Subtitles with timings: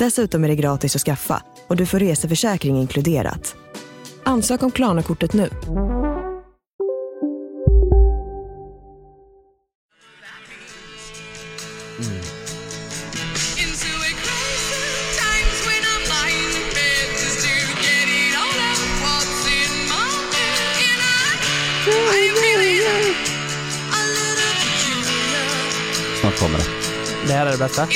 [0.00, 3.56] Dessutom är det gratis att skaffa och du får reseförsäkring inkluderat.
[4.24, 5.50] Ansök om Klarna-kortet nu.
[26.20, 26.64] Snart kommer det.
[27.26, 27.88] Det här är det bästa.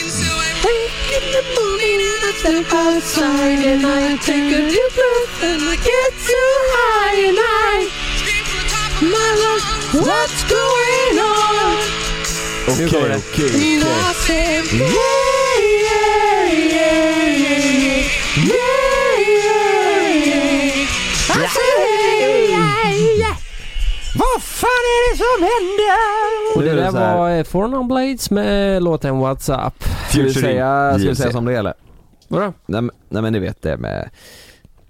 [12.79, 13.17] Nu kommer det.
[13.17, 13.61] okej, okej.
[24.17, 26.57] Vad fan är det som händer?
[26.57, 29.85] Och det är det där var eh, Four Non Blades med låten What's Up.
[30.11, 31.75] Ska vi säga, ska vi säga som det är eller?
[32.29, 32.53] Vadå?
[32.67, 34.09] Nej, men- nej men ni vet det med,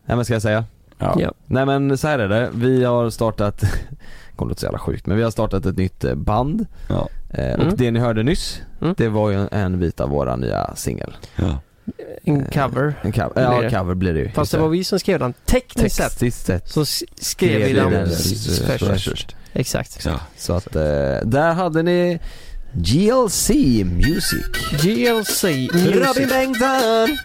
[0.05, 0.65] nej men ska jag säga?
[0.99, 1.17] Ja.
[1.21, 1.33] Ja.
[1.47, 3.61] Nej men så här är det, vi har startat,
[4.37, 7.09] kommer låta så jävla sjukt, men vi har startat ett nytt eh, band Ja.
[7.31, 7.75] eh, och Mm.
[7.77, 8.95] det ni hörde nyss, Mm.
[8.99, 11.17] det var ju en bit av våra nya singel.
[11.37, 11.59] Ja.
[12.23, 12.95] En cover.
[13.03, 13.71] En cover, ja det.
[13.71, 14.31] cover blir det ju.
[14.31, 15.33] Fast det var vi som skrev den.
[15.45, 15.97] Tekniskt
[16.47, 17.07] sett så skrev
[17.61, 18.63] vi Skrev den vi den s-
[19.05, 19.37] först.
[19.53, 20.05] Exakt.
[20.05, 20.21] Ja.
[20.37, 20.83] Så att, eh,
[21.25, 22.21] där hade ni
[22.77, 23.51] GLC
[23.85, 24.47] Music.
[24.83, 26.29] GLC Music.
[26.29, 27.19] Bengtsson!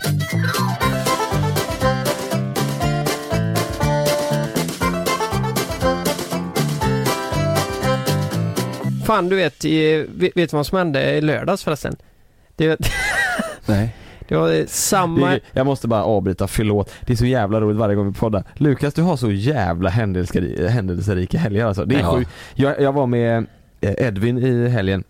[9.05, 11.95] Fan du vet, i, vet, du vad som hände i lördags förresten?
[12.55, 12.79] Det,
[13.65, 13.95] Nej.
[14.27, 15.29] det var samma...
[15.29, 16.91] Det Jag måste bara avbryta, förlåt.
[17.05, 18.43] Det är så jävla roligt varje gång vi poddar.
[18.55, 21.85] Lukas du har så jävla händelserika, helger alltså.
[21.85, 22.15] Det är Ja.
[22.15, 22.29] sjukt.
[22.55, 23.45] Jag, jag var med
[23.81, 25.03] eh, Edvin i helgen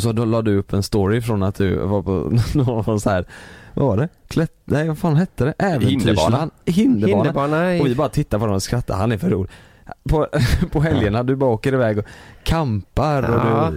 [0.00, 3.10] och så då la du upp en story från att du var på någon så
[3.10, 3.24] här.
[3.74, 4.08] vad var det?
[4.28, 5.54] Klätt, nej vad fan hette det?
[5.58, 6.50] Äventyrsland?
[6.66, 7.24] Hinderbana.
[7.24, 7.80] Hinderbana.
[7.80, 9.50] Och vi bara tittar på honom och skrattar, han är för rolig.
[10.08, 10.26] På,
[10.72, 12.04] på helgerna, du bara åker iväg och
[12.42, 13.72] kampar och Ja.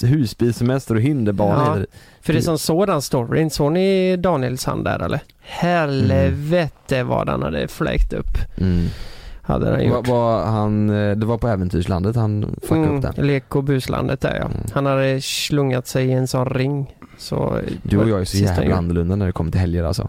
[0.00, 1.64] du husbilsemester och hinderbana.
[1.66, 1.74] Ja.
[1.74, 1.86] det.
[2.20, 5.20] För det som såg den storyn, såg ni Danielsson där eller?
[5.40, 8.38] Helvete vad den hade fläkt upp.
[8.58, 8.86] Mm.
[9.46, 10.08] Hade Var, gjort.
[10.08, 13.26] var han, eh, det var på Äventyrslandet han fuckade upp den.
[13.26, 14.44] Lek och buslandet där ja.
[14.46, 14.56] Mm.
[14.72, 16.96] Han hade slungat sig i en sån ring.
[17.18, 20.08] Så Du och jag är så jävla annorlunda när det kommer till helger alltså.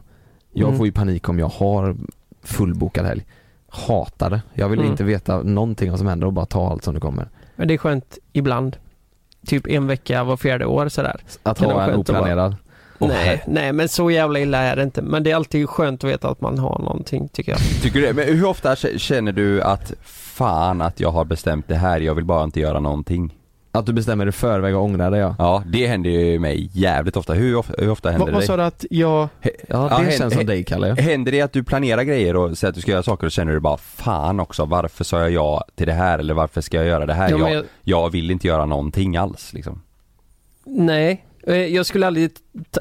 [0.53, 0.77] Jag Mm.
[0.77, 1.95] får ju panik om jag har
[2.43, 3.25] fullbokad helg.
[3.69, 4.41] Hatar det.
[4.53, 4.91] Jag vill Mm.
[4.91, 7.29] inte veta någonting vad som händer och bara ta allt som det kommer.
[7.55, 8.77] Men det är skönt ibland.
[9.45, 11.21] Typ en vecka var fjärde år sådär.
[11.43, 12.55] Att ha en oplanerad.
[12.99, 15.01] Nej, nej men så jävla illa är det inte.
[15.01, 17.59] Men det är alltid skönt att veta att man har någonting tycker jag.
[17.81, 18.13] Tycker du det?
[18.13, 22.25] Men hur ofta känner du att fan att jag har bestämt det här, jag vill
[22.25, 23.33] bara inte göra någonting?
[23.71, 25.35] Att du bestämmer i förväg och ångrar dig ja.
[25.39, 27.33] Ja, det händer ju mig jävligt ofta.
[27.33, 28.63] Hur, of- hur ofta händer Vad, vad det sa dig?
[28.63, 29.27] du att jag...
[29.41, 30.95] Ja det Ja, känns hen- som dig Kalle.
[31.01, 33.53] Händer det att du planerar grejer och säger att du ska göra saker och känner
[33.53, 36.85] du bara fan också, varför sa jag ja till det här eller varför ska jag
[36.85, 37.29] göra det här?
[37.29, 39.81] Ja, jag, jag, jag vill inte göra någonting alls liksom.
[40.65, 41.25] nej,
[41.55, 42.31] jag skulle aldrig...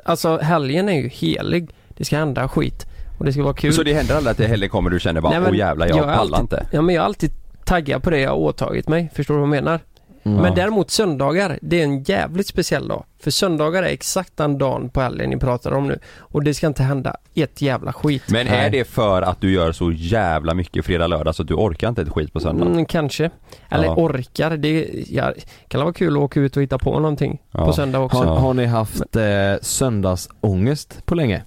[0.04, 1.70] Alltså helgen är ju helig.
[1.88, 2.86] Det ska hända skit.
[3.18, 3.72] Och det ska vara kul.
[3.72, 6.04] Så det händer aldrig att det heller kommer du känner bara åh jävlar jag, jag
[6.04, 6.66] pallar alltid- inte.
[6.72, 7.30] Ja men jag är alltid
[7.64, 9.10] taggad på det jag har åtagit mig.
[9.14, 9.80] Förstår du vad jag menar?
[10.26, 10.42] Mm.
[10.42, 13.04] Men däremot söndagar, det är en jävligt speciell dag.
[13.20, 15.98] För söndagar är exakt den dagen på helgen ni pratar om nu.
[16.18, 18.22] Och det ska inte hända ett jävla skit.
[18.28, 21.54] Men är det för att du gör så jävla mycket fredag, lördag så att du
[21.54, 22.66] orkar inte ett skit på söndag?
[22.66, 23.30] Mm, kanske.
[23.70, 23.94] Eller Ja.
[23.96, 24.56] orkar.
[24.56, 25.32] Det ja,
[25.68, 27.66] kan vara kul att åka ut och hitta på någonting Ja.
[27.66, 28.18] på söndag också.
[28.18, 29.22] Har, har ni haft eh,
[29.62, 31.42] söndagsångest på länge?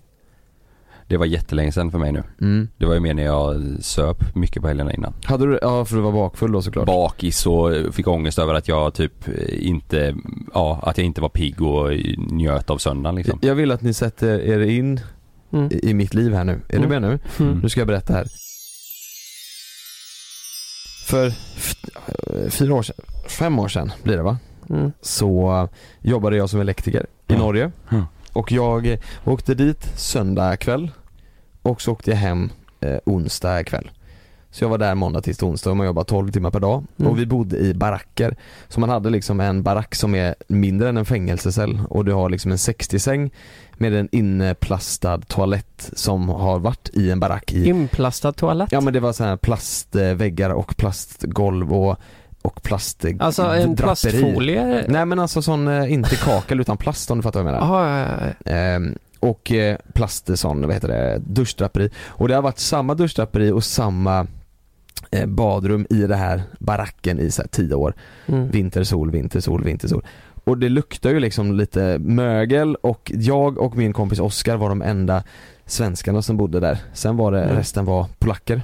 [1.09, 2.23] Det var jättelänge sedan för mig nu.
[2.41, 2.67] Mm.
[2.77, 5.13] Det var ju mer när jag söp mycket på helgerna innan.
[5.23, 6.85] Hade du, ja för du var bakfull då såklart.
[6.85, 10.15] Bakis och fick ångest över att jag typ inte,
[10.53, 13.39] ja att jag inte var pigg och njöt av söndagen liksom.
[13.41, 14.99] Jag vill att ni sätter er in
[15.53, 15.69] Mm.
[15.71, 16.51] i, mitt liv här nu.
[16.69, 16.89] Är Mm.
[16.89, 17.19] du med nu?
[17.45, 17.59] Mm.
[17.59, 18.27] Nu ska jag berätta här.
[21.05, 21.33] För
[22.49, 22.95] fyra år sedan,
[23.29, 24.37] fem år sedan blir det va?
[24.69, 24.91] Mm.
[25.01, 25.67] så
[26.01, 27.37] jobbade jag som elektriker i Ja.
[27.37, 27.71] Norge.
[27.91, 28.03] Mm.
[28.33, 30.91] Och jag åkte dit söndag kväll
[31.61, 32.49] och så åkte jag hem
[32.81, 33.91] eh, onsdag kväll.
[34.51, 36.83] Så jag var där måndag till onsdag och man jobbar 12 timmar per dag.
[36.97, 37.11] Mm.
[37.11, 38.35] Och vi bodde i baracker.
[38.67, 42.29] Så man hade liksom en barack som är mindre än en fängelsecell och du har
[42.29, 43.31] liksom en 60-säng
[43.73, 48.71] med en inplastad toalett som har varit i en barack i Inplastad toalett?
[48.71, 51.97] Ja men det var så här plastväggar och plastgolv och,
[52.41, 53.75] och plast Alltså en draperi.
[53.75, 54.85] plastfolie?
[54.87, 57.83] Nej men alltså sån, eh, inte kakel utan plast om du fattar vad jag menar.
[57.83, 58.51] Ja, ja, ja.
[58.51, 61.89] Ehm, och eh, plast, sån, vad heter det, duschdraperi.
[62.07, 64.27] Och det har varit samma duschdraperi och samma
[65.11, 67.93] eh, badrum i det här baracken i så tio år.
[68.27, 68.49] Mm.
[68.49, 70.05] Vinter, sol, vinter, sol, vinter, sol.
[70.43, 74.81] Och det luktar ju liksom lite mögel och jag och min kompis Oskar var de
[74.81, 75.23] enda
[75.65, 76.77] svenskarna som bodde där.
[76.93, 77.55] Sen var det, Mm.
[77.55, 78.61] resten var polacker.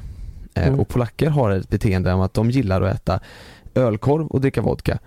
[0.54, 0.80] Eh, Mm.
[0.80, 3.20] Och polacker har ett beteende om att de gillar att äta
[3.76, 5.00] ölkorv och dricka vodka.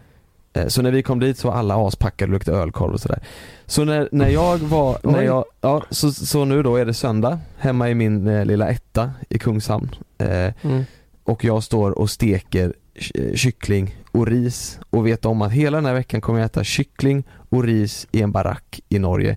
[0.52, 3.20] Eh, Så när vi kom dit så var alla aspackade och luktade ölkorv och sådär.
[3.66, 7.38] Så när, när jag var, när jag, ja så, så nu då är det söndag
[7.58, 9.90] hemma i min eh, lilla etta i Kungshamn.
[10.18, 10.84] Eh, Mm.
[11.24, 15.86] och jag står och steker ky- kyckling och ris och vet om att hela den
[15.86, 19.36] här veckan kommer jag äta kyckling och ris i en barack i Norge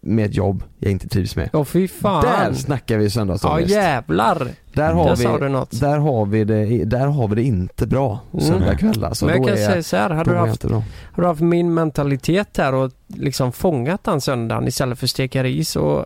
[0.00, 1.50] med ett jobb jag inte trivs med.
[1.52, 2.24] Åh fy fan.
[2.24, 3.70] Där snackar vi Ja söndagsångest.
[3.70, 4.48] jävlar.
[4.72, 5.80] där, har Där sa du vi, något.
[5.80, 8.44] där, har vi det, där har vi det inte bra Mm.
[8.44, 9.26] söndag kväll alltså.
[9.26, 10.82] Men jag kan är säga så här, hade du, jag haft, hade
[11.16, 15.76] du haft min mentalitet här och liksom fångat den söndagen istället för att steka ris
[15.76, 15.98] och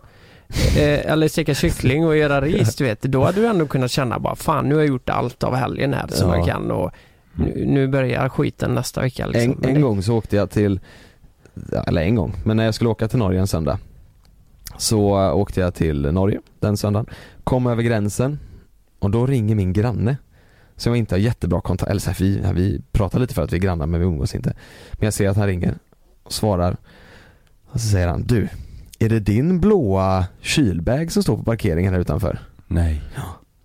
[0.77, 3.01] eh, eller steka kyckling och göra ris du vet.
[3.01, 5.93] Då hade du ändå kunnat känna bara fan nu har jag gjort allt av helgen
[5.93, 6.35] här som Ja.
[6.37, 6.91] jag kan och
[7.37, 9.63] nu, nu börjar skiten nästa vecka liksom.
[9.63, 10.87] En, en gång så åkte jag till, ja,
[11.87, 13.79] eller en gång, men när jag skulle åka till Norge en söndag
[14.77, 17.05] så äh, åkte jag till Norge den söndagen,
[17.43, 18.39] kom över gränsen
[18.99, 20.17] och då ringer min granne
[20.75, 23.43] som jag inte har jättebra kontakt, eller så här, vi, ja, vi pratar lite för
[23.43, 24.53] att vi är grannar men vi umgås inte.
[24.93, 25.77] Men jag ser att han ringer
[26.23, 26.77] och svarar
[27.65, 28.47] och så säger han du,
[28.99, 32.39] är det din blåa kylbag som står på parkeringen här utanför?
[32.67, 33.01] Nej.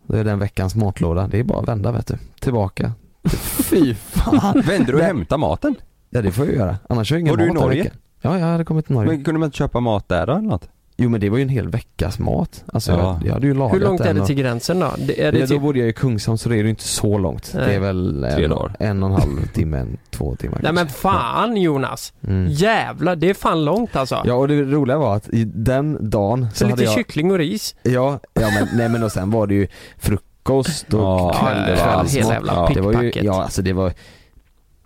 [0.07, 2.93] Det är den veckans matlåda, det är bara att vända vet du, tillbaka.
[3.71, 4.61] Fy fan!
[4.61, 5.75] Vänder du och hämtar maten?
[6.11, 7.91] Ja det får jag göra, annars har jag ingen Var du i mat Norge?
[8.23, 9.11] Ja, jag hade kommit till Norge.
[9.13, 10.69] Men kunde man inte köpa mat där då eller något?
[10.97, 12.65] Jo men det var ju en hel veckas mat.
[12.73, 12.99] Alltså Ja.
[12.99, 14.91] jag, jag hade ju lagat Hur långt är det och- till gränsen då?
[14.99, 16.83] Det, är det Ja, då typ, bodde jag i Kungshamn så det är ju inte
[16.83, 17.53] så långt.
[17.55, 17.67] Nej.
[17.67, 18.77] Det är väl Tre en, dagar.
[18.79, 22.13] en och en halv timme, en, två timmar nej men fan Jonas!
[22.27, 22.47] Mm.
[22.51, 24.23] Jävlar, det är fan långt alltså.
[24.25, 27.31] Ja och det roliga var att i den dagen så, så hade lite jag kyckling
[27.33, 27.75] och ris.
[27.83, 29.67] Ja, ja men nej men och sen var det ju
[29.99, 33.73] frukost och Ja, kväll, det var hela jävla Ja, Det var ju, ja alltså det
[33.73, 33.93] var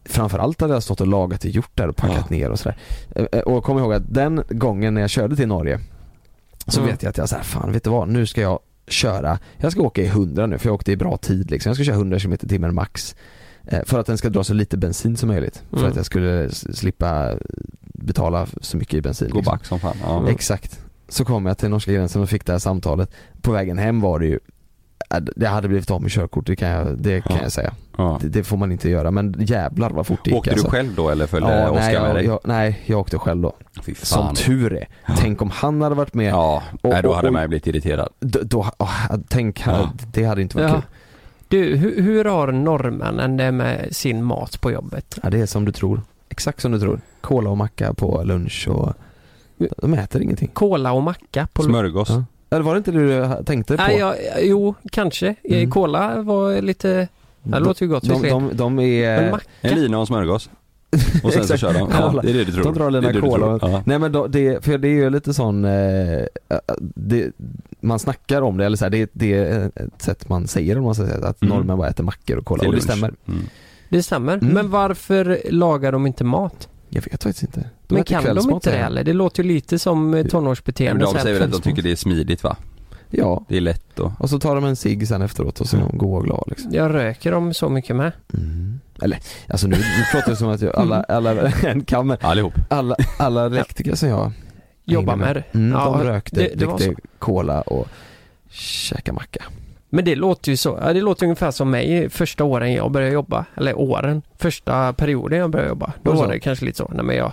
[0.05, 2.77] Framförallt hade jag stått och lagat och gjort där och packat ner och sådär.
[3.17, 5.81] Eh, eh, Och kom ihåg att den gången när jag körde till Norge
[6.67, 6.91] Så Mm.
[6.91, 8.59] vet jag att jag så här, fan vet du vad, nu ska jag
[8.89, 11.71] köra Jag ska åka i 100 nu för jag åkte i bra tid liksom.
[11.71, 13.17] Jag ska köra 100 km timmen max
[13.67, 15.91] eh, För att den ska dra så lite bensin som möjligt För Mm.
[15.91, 17.31] att jag skulle slippa
[17.81, 19.53] betala så mycket i bensin Gå liksom.
[19.53, 19.97] back som fan.
[20.03, 20.29] Ja.
[20.31, 20.81] Exakt.
[21.09, 23.11] Så kom jag till norska gränsen och fick det här samtalet.
[23.43, 24.39] På vägen hem var det ju
[25.17, 27.43] äh, det hade blivit av med körkort, det kan jag, det kan Ja.
[27.43, 27.73] jag säga.
[27.97, 28.19] Ja.
[28.23, 30.67] Det, det får man inte göra, men jävlar vad fort det gick Åkte alltså.
[30.67, 32.25] du själv då eller följde ja, Oskar nej, med jag, dig?
[32.27, 33.53] jag, nej, jag åkte själv då.
[34.03, 34.89] Som tur är.
[35.19, 36.31] Tänk om han hade varit med.
[36.33, 38.09] Ja, Och- nej, då hade man ju blivit irriterad.
[38.21, 39.93] Då, då åh, tänk, Ja.
[40.13, 40.75] det hade inte varit Ja.
[40.75, 40.83] kul.
[41.49, 45.19] Du, hur, hur har norrmännen det med sin mat på jobbet?
[45.23, 46.03] Ja, det är som du tror.
[46.29, 47.01] Exakt som du tror.
[47.21, 48.93] Cola och macka på lunch och
[49.83, 50.51] de äter ingenting.
[50.53, 52.11] Cola och macka på Smörgås.
[52.55, 52.99] Eller var det inte det
[53.39, 53.82] du tänkte på?
[53.82, 55.27] Nej, ja, jo, kanske.
[55.43, 55.70] Eh, Mm.
[55.70, 57.08] Cola var lite...
[57.43, 59.20] Det låter ju gott de, de, de är...
[59.23, 59.44] Men macka?
[59.61, 60.51] En lina och en smörgås.
[61.25, 61.61] Och sen så Exakt.
[61.61, 61.89] kör de.
[61.93, 62.65] Ja, det är det du tror.
[62.65, 63.58] De drar lina det cola.
[63.63, 63.82] Ja.
[63.87, 66.23] Nej men då, det, för det är ju lite sån, eh,
[66.81, 67.31] det,
[67.81, 70.84] man snackar om det, eller så här, det, det är ett sätt man säger om
[70.84, 71.56] man ska säga att Mm.
[71.56, 72.91] norrmän bara äter mackor och cola, Till och det lunch.
[72.91, 73.13] stämmer.
[73.29, 73.41] Mm.
[73.89, 74.32] Det stämmer.
[74.34, 74.49] Mm.
[74.55, 76.69] Men varför lagar de inte mat?
[76.94, 77.60] Jag vet faktiskt inte.
[77.86, 78.82] De Men kan de inte det de.
[78.82, 79.05] heller?
[79.05, 81.05] Det låter ju lite som eh, Men tonårsbeteende.
[81.05, 82.56] de så här säger väl att de tycker det är smidigt va?
[83.10, 84.13] Ja, Det är lätt och...
[84.19, 86.43] och så tar de en cigg sen efteråt och så är de goa och glada
[86.46, 86.70] liksom.
[86.74, 88.13] Jag röker de så mycket med.
[88.34, 88.81] Mm.
[89.03, 89.82] Eller, alltså nu, nu
[90.13, 92.53] pratar jag som att jag, alla, alla, en kam, men Allihop.
[92.70, 94.32] alla, alla elektriker som jag
[94.84, 95.58] Jobba hängde med det.
[95.58, 97.89] Mm, Ja, de rökte, det- det var drickte cola och
[98.51, 99.44] käkade macka.
[99.94, 100.77] Men det låter ju så.
[100.77, 103.44] Det låter ungefär som mig första åren jag började jobba.
[103.56, 104.22] Eller åren.
[104.39, 105.93] Första perioden jag började jobba.
[106.03, 106.91] Då Var det kanske lite så.
[106.94, 107.32] Nej, men jag,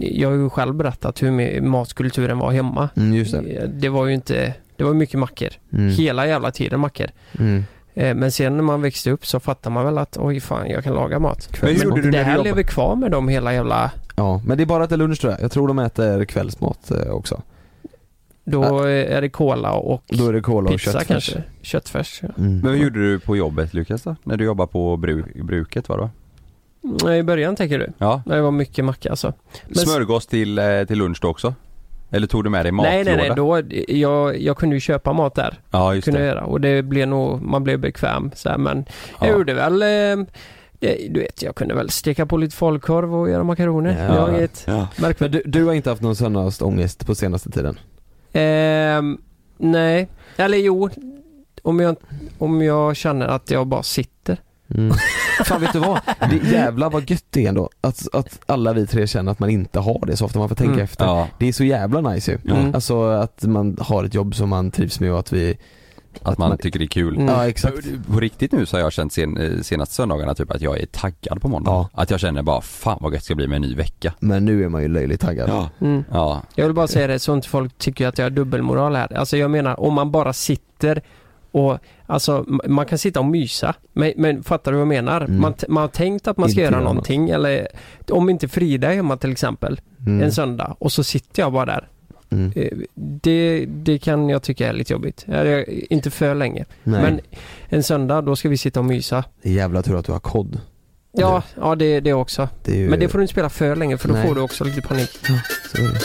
[0.00, 2.88] jag har ju själv berättat hur matkulturen var hemma.
[2.96, 3.66] Mm, det.
[3.66, 5.48] Det var ju inte, det var mycket mackor.
[5.72, 5.90] Mm.
[5.90, 7.06] Hela jävla tiden mackor.
[7.38, 7.64] Mm.
[7.94, 10.84] Eh, Men sen när man växte upp så fattar man väl att oj fan jag
[10.84, 11.48] kan laga mat.
[11.62, 13.90] Men hur gjorde du det här lever kvar med dem hela jävla...
[14.16, 15.42] Ja, men det är bara till lunch tror jag.
[15.42, 17.42] Jag tror de äter kvällsmat eh, också.
[18.50, 21.06] Då är det cola och Då är det cola och pizza köttfärs.
[21.08, 21.42] kanske.
[21.62, 22.20] Köttfärs.
[22.22, 22.28] Ja.
[22.38, 22.52] Mm.
[22.58, 24.16] Men vad gjorde du på jobbet Lukas då?
[24.24, 26.10] När du jobbade på bruk, bruket var det va?
[27.04, 27.92] Nej, I början tänker du?
[27.98, 28.22] Ja.
[28.26, 29.32] Det var mycket macka alltså.
[29.66, 31.54] Men- Smörgås till, eh, till lunch då också?
[32.10, 32.94] Eller tog du med dig matlåda?
[32.96, 33.32] Nej, nej, nej.
[33.36, 35.60] Då, jag, jag kunde ju köpa mat där.
[35.70, 36.26] Ja, just kunde det.
[36.26, 36.44] göra.
[36.44, 38.84] Och det blev nog, man blev bekväm så här, men
[39.20, 39.26] Ja.
[39.26, 40.26] jag gjorde väl eh,
[40.80, 44.04] det, du vet, jag kunde väl steka på lite falukorv och göra makaroner.
[44.06, 44.12] Ja.
[44.14, 44.88] Det var inget Ja.
[45.18, 47.78] Men du, du har inte haft någon söndagsångest på senaste tiden?
[48.32, 49.18] Ehm,
[49.58, 50.88] nej, eller jo.
[51.62, 51.96] Om jag,
[52.38, 54.38] om jag känner att jag bara sitter.
[54.74, 54.96] Mm.
[55.44, 56.00] Fan vet du vad?
[56.30, 59.50] Det jävla vad gött det är ändå att, att alla vi tre känner att man
[59.50, 60.84] inte har det så ofta, man får tänka Mm.
[60.84, 61.04] efter.
[61.04, 61.28] Ja.
[61.38, 62.52] Det är så jävla nice ju.
[62.52, 62.74] Mm.
[62.74, 65.58] Alltså att man har ett jobb som man trivs med och att vi
[66.22, 67.14] Att man tycker det är kul.
[67.14, 67.26] Mm.
[67.28, 67.76] Ja exakt.
[68.12, 70.86] På riktigt nu så har jag känt sen, eh, senaste söndagarna typ att jag är
[70.86, 71.70] taggad på måndag.
[71.70, 71.88] Ja.
[71.92, 74.14] Att jag känner bara fan vad gött det ska bli med en ny vecka.
[74.20, 75.48] Men nu är man ju löjligt taggad.
[75.48, 75.70] Ja.
[75.80, 76.04] Mm.
[76.12, 76.42] Ja.
[76.54, 79.12] Jag vill bara säga det så inte folk tycker att jag har dubbelmoral här.
[79.16, 81.02] Alltså jag menar om man bara sitter
[81.50, 85.20] och Alltså man kan sitta och mysa men, men fattar du vad jag menar?
[85.20, 85.40] Mm.
[85.40, 87.68] Man, man har tänkt att man ska Inte göra göra någonting eller
[88.10, 90.22] om inte Frida är hemma till exempel Mm.
[90.22, 91.88] en söndag och så sitter jag bara där.
[92.30, 92.52] Mm.
[92.56, 95.26] Eh, Det, det kan jag tycka är lite jobbigt.
[95.90, 96.64] Inte för länge.
[96.84, 97.02] Nej.
[97.02, 97.20] Men
[97.68, 99.24] en söndag då ska vi sitta och mysa.
[99.42, 100.60] Jävla tur att du har kod.
[101.12, 102.48] Ja, ja det, det också.
[102.64, 102.88] Det ju...
[102.90, 104.26] Men det får du inte spela för länge för då Nej.
[104.26, 105.10] får du också lite panik.
[105.22, 106.00] det.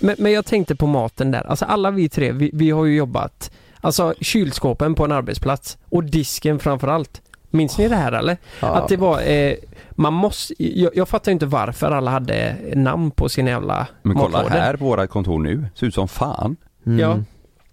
[0.00, 1.46] Men, men jag tänkte på maten där.
[1.46, 3.50] Alltså alla vi tre, vi, vi har ju jobbat
[3.84, 7.22] Alltså kylskåpen på en arbetsplats och disken framförallt.
[7.54, 8.36] Minns ni det här eller?
[8.60, 8.74] Ja.
[8.74, 9.54] Att det var, eh,
[9.90, 14.28] man måste, jag, jag fattar inte varför alla hade namn på sina jävla Men kolla
[14.38, 14.60] matlådor.
[14.60, 16.56] här på våra kontor nu, ser ut som fan.
[16.86, 16.98] Mm.
[16.98, 17.18] Ja.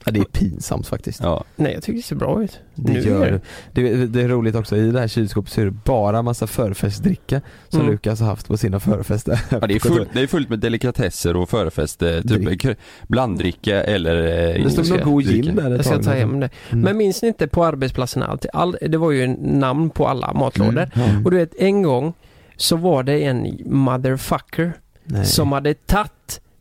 [0.06, 0.12] Ja.
[0.12, 1.20] det är pinsamt faktiskt.
[1.24, 1.44] Ja.
[1.56, 2.60] Nej jag tycker det ser bra ut.
[2.76, 3.32] Det Nu gör är
[3.74, 3.82] det.
[3.82, 4.06] det.
[4.08, 7.80] Det är roligt också, i det här kylskåpet så är det bara massa förfestdricka som
[7.82, 7.92] Mm.
[7.92, 9.40] Lukas har haft på sina förfester.
[9.50, 12.78] Ja, det, är fullt, det är fullt med delikatesser och förfest, eh, typ
[13.08, 14.16] blanddricka eller
[14.58, 16.20] eh, Det stod någon god gin där Jag ska ta nu.
[16.20, 16.50] hem det.
[16.70, 16.82] Mm.
[16.84, 18.52] Men minns ni inte på arbetsplatserna alltid?
[18.54, 20.90] All, det var ju en namn på alla matlådor.
[20.94, 21.26] Mm.
[21.26, 22.14] Och du vet en gång
[22.58, 25.26] så var det en motherfucker Nej.
[25.26, 26.12] som hade tagit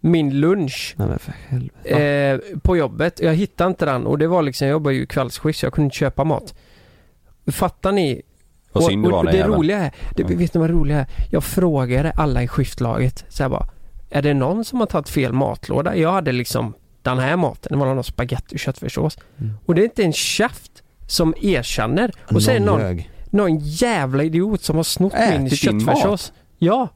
[0.00, 1.98] min lunch Nej men för helvete.
[2.54, 3.20] eh, på jobbet.
[3.20, 5.84] Jag hittade inte den och det var liksom, jag jobbade ju kvällsskift så jag kunde
[5.84, 6.54] inte köpa mat.
[7.46, 8.22] Fattar ni?
[8.72, 9.54] Det var och den det jäveln.
[9.54, 10.28] roliga är, det, Ja.
[10.38, 11.06] vet ni vad det roliga är?
[11.30, 13.66] Jag frågade alla i skiftlaget så här bara,
[14.10, 15.96] är det någon som har tagit fel matlåda?
[15.96, 19.18] Jag hade liksom den här maten, det var någon spagetti och köttfärssås.
[19.38, 19.52] Mm.
[19.66, 22.10] Och det är inte en käft som erkänner.
[22.34, 26.32] Och så är det någon, någon jävla idiot som har snott min Ätit din köttfärssås.
[26.58, 26.88] Ja,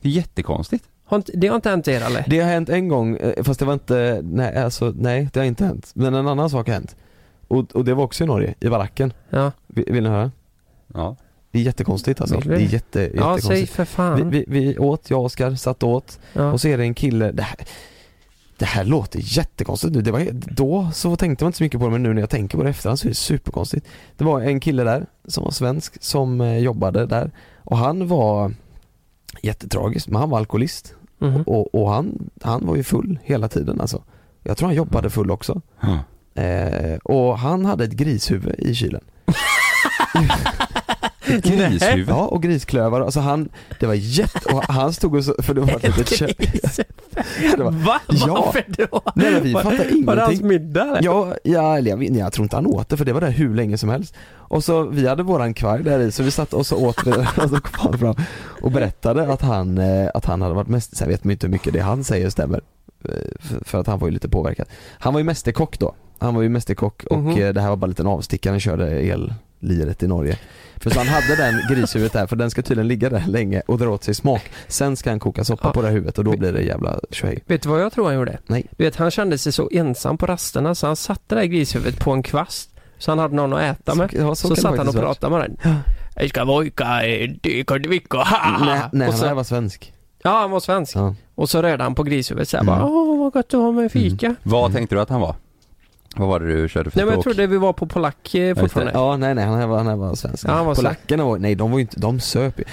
[0.00, 0.84] Det är jättekonstigt.
[1.04, 2.24] Har inte, det har inte hänt er eller?
[2.26, 5.46] Det har hänt en gång, eh, fast det var inte, nej alltså nej det har
[5.46, 5.90] inte hänt.
[5.94, 6.96] Men en annan sak har hänt.
[7.48, 9.12] Och, och det var också i Norge, i baracken.
[9.30, 10.30] Ja, Vill, vill ni höra?
[10.94, 11.16] Ja.
[11.50, 12.40] Det är jättekonstigt alltså.
[12.40, 13.72] Det är jätte, ja säg jättekonstigt.
[13.72, 14.30] för fan.
[14.30, 16.52] vi, vi, vi åt, jag och Oskar satt och åt ja.
[16.52, 17.56] och så är det en kille, det här,
[18.58, 20.02] det här låter jättekonstigt nu.
[20.02, 22.30] Det var, då så tänkte man inte så mycket på det men nu när jag
[22.30, 23.86] tänker på det efterhand så är det superkonstigt.
[24.16, 28.52] Det var en kille där som var svensk som eh, jobbade där och han var
[29.42, 31.42] jättetragisk men han var alkoholist Mhm.
[31.42, 34.02] och, och han, han var ju full hela tiden alltså.
[34.42, 35.60] Jag tror han jobbade full också.
[35.80, 35.98] Ja.
[36.42, 39.00] Eh, och han hade ett grishuvud i kylen.
[41.26, 42.08] Ett grishuvud.
[42.08, 43.48] Ja och grisklövar, alltså han,
[43.80, 46.20] det var jätte, och han stod och så, för det var ett litet
[47.58, 48.00] var- Va?
[48.08, 48.26] Ja.
[48.44, 49.00] Varför då?
[49.14, 50.48] Nej vi Var- fattar Var det hans ingenting.
[50.48, 50.82] middag?
[50.84, 51.02] eller?
[51.04, 53.30] Ja, ja, eller jag, vet- jag tror inte han åt det för det var där
[53.30, 54.14] hur länge som helst.
[54.32, 57.10] Och så, vi hade våran kvarg där i så vi satt och så åt vi
[57.42, 58.14] och så kom han fram
[58.62, 61.52] och berättade att han, eh, att han hade varit mest, sen vet man inte hur
[61.52, 62.60] mycket det han säger stämmer.
[63.04, 63.10] Eh,
[63.64, 64.66] För, att han var ju lite påverkad.
[64.98, 65.94] Han var ju mästerkock då.
[66.18, 67.38] Han var ju mästerkock och Mhm.
[67.42, 69.00] eh, det här var bara en liten avstickare, han körde
[69.64, 70.38] elliret i Norge.
[70.76, 73.78] För så han hade den grishuvudet där för den ska tydligen ligga där länge och
[73.78, 74.42] dra åt sig smak.
[74.68, 75.72] Sen ska han koka soppa Ja.
[75.72, 77.42] på det här huvudet och då blir det jävla tjohej.
[77.46, 78.38] Vet du vad jag tror han gjorde?
[78.46, 78.66] Nej.
[78.76, 81.98] Du vet, han kände sig så ensam på rasterna så han satte det där grishuvudet
[82.00, 82.70] på en kvast.
[82.98, 84.10] Så han hade någon att äta med.
[84.10, 85.76] Så- ja, så Så, satt han och pratade med den.
[86.16, 87.00] Jag ska vojka,
[87.42, 88.64] dyka, ha!
[88.66, 89.92] Nej, nej och han så, här var svensk.
[90.22, 90.96] Ja, han var svensk.
[90.96, 91.14] Ja.
[91.34, 92.74] Och så rörde han på grishuvudet såhär Mm.
[92.78, 94.34] bara, åh vad gott att ha med fika.
[94.42, 95.34] Vad tänkte du att han var?
[96.16, 98.54] Vad var det du körde för Nej men jag trodde vi var på polack eh,
[98.56, 98.92] fortfarande.
[98.94, 100.48] Ja nej nej han var, han var svensk.
[100.48, 102.64] Ja, han var Polackerna var, nej de var ju inte, de söp ju.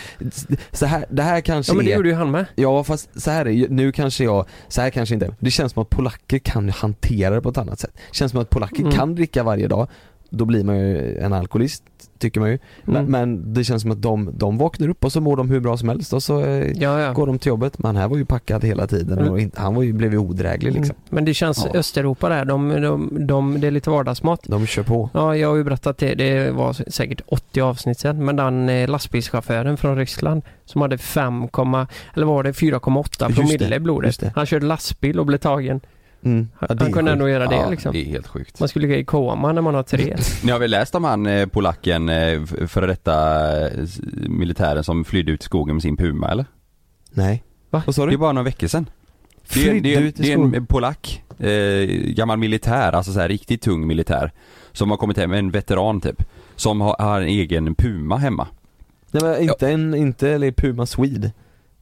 [0.72, 2.46] Så här, det här kanske Ja men det är, gjorde ju han med.
[2.56, 5.82] ja fast så här är nu kanske jag, så här kanske inte, det känns som
[5.82, 7.92] att polacker kan hantera det på ett annat sätt.
[7.96, 8.92] Det känns som att polacker Mm.
[8.92, 9.88] kan dricka varje dag,
[10.34, 11.84] då blir man ju en alkoholist
[12.20, 12.60] tycker man ju.
[12.84, 13.12] Men, Mm.
[13.12, 15.78] men det känns som att de, de vaknar upp och så mår de hur bra
[15.78, 17.14] som helst och så eh, Ja, ja.
[17.14, 17.80] går de till jobbet.
[17.80, 19.40] Men här var ju packad hela tiden och Mm.
[19.40, 20.96] inte, han var ju, blev ju odräglig liksom.
[20.96, 21.02] Mm.
[21.10, 21.80] Men det känns Ja.
[21.80, 24.40] Östeuropa där, de, de, de, det är lite vardagsmat.
[24.44, 25.10] De kör på.
[25.14, 28.90] Ja, jag har ju berättat det, det var säkert 80 avsnitt sedan, men den eh,
[28.90, 31.44] lastbilschauffören från Ryssland som hade 5,
[32.14, 34.24] eller var det, 4,8 Just promille i blodet.
[34.36, 35.82] Han körde lastbil och blev tagen
[36.24, 36.48] Mm.
[36.60, 37.94] Ja, det han kunde ändå göra det ja, liksom.
[37.94, 38.60] det är helt sjukt.
[38.60, 40.16] Man skulle ligga i koma när man har tre.
[40.44, 43.72] Ni har väl läst om han eh, polacken, eh, före detta eh,
[44.30, 46.46] militären som flydde ut i skogen med sin puma eller?
[47.12, 47.44] Nej.
[47.70, 47.84] Va?
[47.86, 48.14] Vad sa Det du?
[48.14, 48.90] är bara några veckor sedan.
[49.54, 50.56] Det är, det är, ut i det är skogen?
[50.56, 54.32] en polack, eh, gammal militär, alltså så här riktigt tung militär.
[54.72, 56.24] Som har kommit hem, en veteran typ.
[56.56, 58.48] Som har, har en egen puma hemma.
[59.12, 61.32] Nej men inte en, inte eller Puma Swede.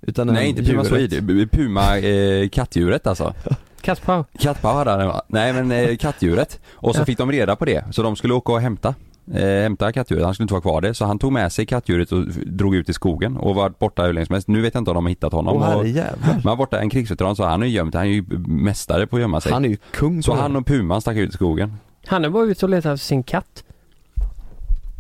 [0.01, 1.11] Utan en Nej inte puma djuret.
[1.11, 3.33] swede, puma eh, kattdjuret alltså.
[3.81, 4.25] Kattpaus.
[4.39, 5.21] Kattpaus hade han, va?
[5.27, 6.59] nej men eh, kattdjuret.
[6.71, 7.05] Och så Ja.
[7.05, 8.95] fick de reda på det, så de skulle åka och hämta.
[9.33, 10.93] Eh, hämta kattdjuret, han skulle inte vara kvar det.
[10.93, 14.03] Så han tog med sig kattdjuret och f- drog ut i skogen och var borta
[14.03, 14.47] hur länge som helst.
[14.47, 15.55] Nu vet jag inte om de har hittat honom.
[15.57, 16.17] Åh och, herrejävlar.
[16.21, 19.07] men han var borta, en krigsveteran så han är ju gömt, han är ju mästare
[19.07, 19.51] på att gömma sig.
[19.51, 20.41] Han är ju kung så på det.
[20.41, 21.73] han och puman stack ut i skogen.
[22.05, 23.63] Han är bara ute och letar efter sin katt.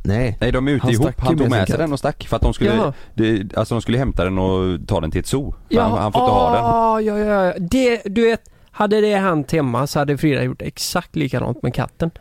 [0.03, 0.37] Nej.
[0.41, 1.79] Nej de är ute Han ihop, stack ju han tog med sin med sig katt.
[1.79, 2.93] den och stack för att de skulle, Jaha.
[3.13, 5.53] det, alltså de skulle hämta den och ta den till ett zoo.
[5.71, 6.63] För han, han får inte ha den.
[6.65, 7.53] ah, Ja, ja, ja.
[7.59, 8.41] Det, du vet,
[8.71, 12.11] hade det hänt hemma så hade Frida gjort exakt likadant med katten.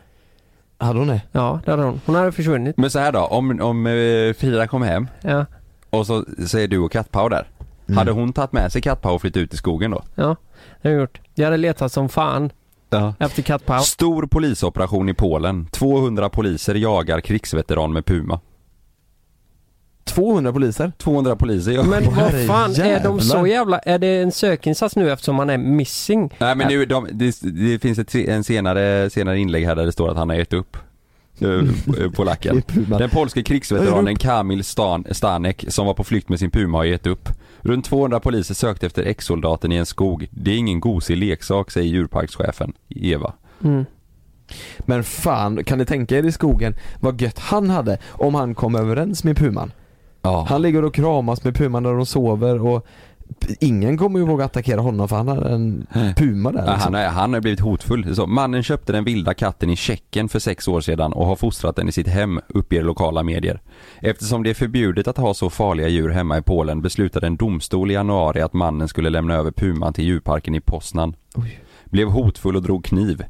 [0.77, 1.21] Hade hon det?
[1.31, 2.01] Ja, det hade hon.
[2.05, 2.77] Hon hade försvunnit.
[2.77, 5.45] Men så här då, om, om eh, Frida kom hem Ja,
[5.89, 7.47] och så, så är du och Kattpau där.
[7.87, 7.97] Mm.
[7.97, 10.03] Hade hon tagit med sig Kattpau och flyttat ut i skogen då?
[10.15, 10.35] ja.
[10.81, 11.21] Det har jag gjort.
[11.35, 12.49] Jag hade letat som fan
[12.89, 13.13] Ja.
[13.19, 13.85] efter kattpaus.
[13.87, 15.65] Stor polisoperation i Polen.
[15.71, 18.39] 200 poliser jagar krigsveteran med puma.
[20.19, 20.91] 200 poliser?
[20.97, 21.89] 200 poliser jagar.
[21.89, 23.79] Men vad fan, är de så jävla...
[23.79, 26.33] Är det en sökinsats nu eftersom man är missing?
[26.37, 29.91] Nej men nu, de, det, det finns ett, en senare, senare inlägg här där det
[29.91, 30.77] står att han har gett upp.
[31.41, 32.57] eh, Polacken.
[32.57, 32.97] Är Puma.
[32.97, 37.07] Den polske krigsveteranen Kamil Stan, Stanek som var på flykt med sin puma har gett
[37.07, 37.29] upp.
[37.61, 40.27] Runt 200 poliser sökte efter ex-soldaten i en skog.
[40.31, 43.33] Det är ingen gosig leksak säger djurparkschefen Eva.
[43.63, 43.85] Mm.
[44.79, 48.75] Men fan, kan ni tänka er i skogen vad gött han hade om han kom
[48.75, 49.71] överens med Puman?
[50.21, 50.45] Ja.
[50.49, 52.87] Han ligger och kramas med Puman när de sover och
[53.59, 55.87] ingen kommer ju våga attackera honom för han har en.
[56.15, 56.79] Puma där liksom.
[56.79, 58.15] han, är, han har blivit hotfull.
[58.15, 61.75] Så, mannen köpte den vilda katten i Tjeckien för sex år sedan och har fostrat
[61.75, 63.61] den i sitt hem, uppger lokala medier.
[64.01, 67.91] Eftersom det är förbjudet att ha så farliga djur hemma i Polen beslutade en domstol
[67.91, 71.15] i januari att mannen skulle lämna över puman till djurparken i Poznan.
[71.85, 73.23] Blev hotfull och drog kniv.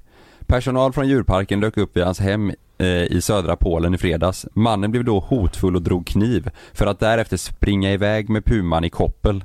[0.47, 2.51] Personal från djurparken dök upp vid hans hem
[2.85, 4.47] i södra Polen i fredags.
[4.53, 8.89] Mannen blev då hotfull och drog kniv för att därefter springa iväg med puman i
[8.89, 9.43] koppel.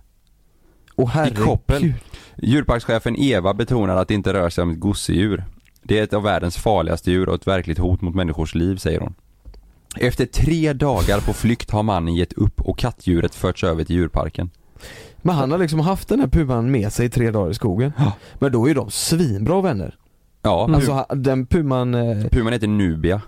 [0.97, 1.83] Åh I koppel.
[1.83, 1.95] herregud.
[2.37, 5.45] Djurparkschefen Eva betonar att det inte rör sig om ett gosedjur.
[5.83, 9.01] Det är ett av världens farligaste djur och ett verkligt hot mot människors liv, säger
[9.01, 9.15] hon.
[9.97, 14.51] Efter tre dagar på flykt har mannen gett upp och kattdjuret förts över till djurparken.
[15.17, 17.93] Men han har liksom haft den här Puman med sig i tre dagar i skogen.
[17.99, 18.13] Ja.
[18.39, 19.97] Men då är ju de svinbra vänner.
[20.45, 23.21] Ja, Alltså den Puman, eh, puman heter Nubia.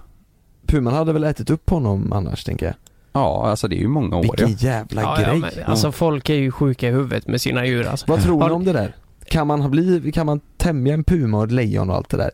[0.67, 2.75] Puman hade väl ätit upp honom annars tänker jag.
[3.13, 4.57] Ja, alltså det är ju många år Vilken ja.
[4.59, 5.27] jävla Ja, grej.
[5.29, 8.07] ja, men, alltså folk är ju sjuka i huvudet med sina djur alltså.
[8.09, 8.97] Vad tror Har- ni om det där?
[9.29, 12.17] Kan man ha bli, kan man tämja en puma och ett lejon och allt det
[12.17, 12.31] där?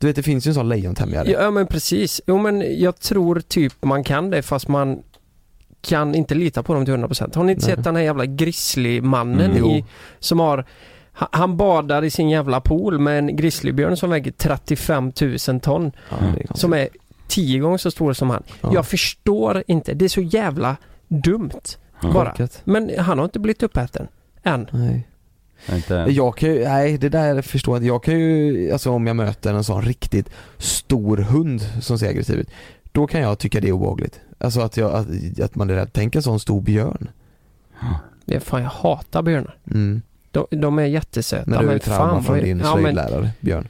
[0.00, 1.30] Du vet det finns ju en sån lejontämjare.
[1.30, 2.20] Ja men precis.
[2.26, 5.02] Jo men jag tror typ man kan det fast man
[5.80, 7.34] kan inte lita på dem till 100%.
[7.36, 7.76] Har ni inte Nej.
[7.76, 9.84] sett den här jävla grizzlymannen Mm, i,
[10.18, 10.64] som har ha-
[11.14, 15.12] han badar i sin jävla pool med en grizzlybjörn som väger 35
[15.48, 15.92] 000 ton.
[16.10, 16.58] Konstigt.
[16.58, 16.88] Som är
[17.28, 18.42] tio gånger så stor som han.
[18.60, 18.70] Ja.
[18.74, 19.94] Jag förstår inte.
[19.94, 20.76] Det är så jävla
[21.08, 21.60] dumt.
[22.02, 22.12] Ja.
[22.12, 22.48] Bara.
[22.64, 24.08] Men han har inte blivit uppäten.
[24.42, 24.66] Än.
[24.72, 25.08] Nej.
[25.72, 26.06] Inte...
[26.08, 27.86] Jag kan ju, nej det där förstår jag inte.
[27.86, 32.38] Jag kan ju, alltså om jag möter en sån riktigt stor hund som ser aggressiv
[32.38, 32.50] ut.
[32.92, 34.20] Då kan jag tycka det är obehagligt.
[34.38, 35.90] Alltså att, jag, att, att man är rädd.
[35.92, 37.08] Tänk en sån stor björn.
[38.24, 39.56] Det är fan jag hatar björnar.
[39.70, 40.02] Mm.
[40.34, 41.50] De, de är jättesöta.
[41.50, 43.68] När du är men trauma från din ja, men, slöjdlärare, Björn.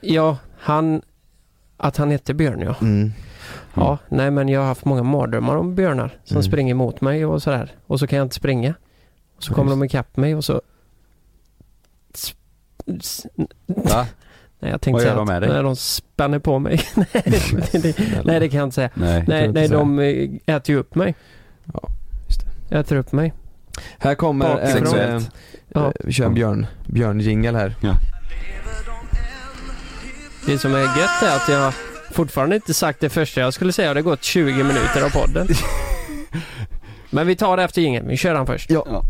[0.00, 1.02] ja, han...
[1.76, 2.74] Att han heter Björn ja.
[2.80, 3.12] Mm.
[3.74, 6.42] Ja, nej men jag har haft många mardrömmar om björnar som Mm.
[6.42, 7.74] springer mot mig och sådär.
[7.86, 8.74] Och så kan jag inte springa.
[9.36, 9.80] Och så kommer just.
[9.80, 10.60] de ikapp mig och så...
[13.66, 14.06] Va?
[14.60, 15.50] Nej jag tänkte Vad gör säga de att med dig?
[15.50, 16.80] när de spänner på mig.
[16.94, 18.90] nej, det, det, nej det kan jag inte säga.
[18.94, 19.24] Nej.
[19.28, 19.78] Nej, inte nej säga.
[19.78, 19.98] de
[20.46, 21.14] äter ju upp mig.
[21.72, 21.80] Ja,
[22.28, 22.40] just
[22.70, 23.32] Äter upp mig.
[23.98, 25.22] Här kommer en, eh,
[25.74, 25.86] Ja.
[25.86, 27.74] eh, vi kör en björn, björn här.
[30.46, 31.72] Det som är gött är att jag
[32.12, 35.48] fortfarande inte sagt det första jag skulle säga det har gått 20 minuter av podden.
[37.10, 38.08] Men vi tar det efter ingen.
[38.08, 38.70] Vi kör den först.
[38.70, 38.86] Ja.
[38.90, 39.02] Ja.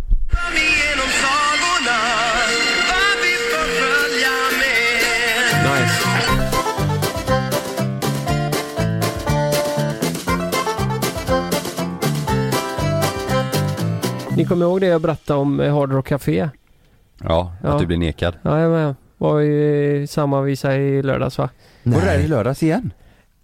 [5.64, 6.05] Nice.
[14.36, 16.48] Ni kommer ihåg det jag berättade om eh, Hard Rock Café?
[17.22, 17.68] Ja, Ja.
[17.68, 18.34] att du blir nekad.
[18.42, 18.94] Ja, jag med.
[19.18, 21.48] Var i samma visa i lördags va?
[21.82, 22.28] Var det här i Nej.
[22.28, 22.92] lördags igen?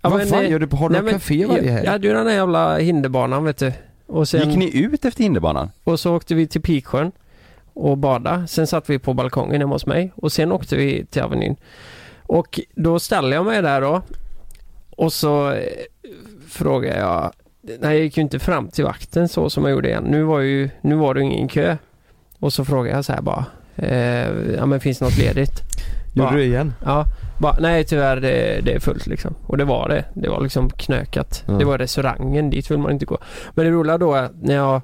[0.03, 1.71] Ja, Vad men, fan eh, gör du på Har du nej, något men café varje
[1.71, 1.85] helg?
[1.85, 3.73] jag hade ju den här jävla hinderbanan vet du.
[4.07, 5.71] Och, sen, Gick ni ut efter hinderbanan?
[5.85, 7.13] och så åkte vi till Piksjön.
[7.75, 8.47] och bada.
[8.47, 11.57] Sen satt vi på balkongen hemma hos mig och sen åkte vi till Avenyn.
[12.23, 14.03] Och då ställde jag mig där då
[14.91, 15.63] och så eh,
[16.49, 20.05] frågade jag Nej, jag gick ju inte fram till vakten så som jag gjorde igen.
[20.05, 21.77] Nu var, ju, nu var det ingen kö.
[22.39, 23.45] Och så frågade jag så här bara.
[23.77, 25.61] Eh, ja men finns det något ledigt?
[26.15, 26.75] Gjorde du det igen?
[26.85, 27.05] Ja,
[27.41, 29.35] bara, nej tyvärr det, det är fullt liksom.
[29.47, 30.05] Och det var det.
[30.15, 31.45] Det var liksom knökat.
[31.47, 31.53] Ja.
[31.53, 33.19] Det var restaurangen, dit vill man inte gå.
[33.55, 34.81] Men det roliga då är när jag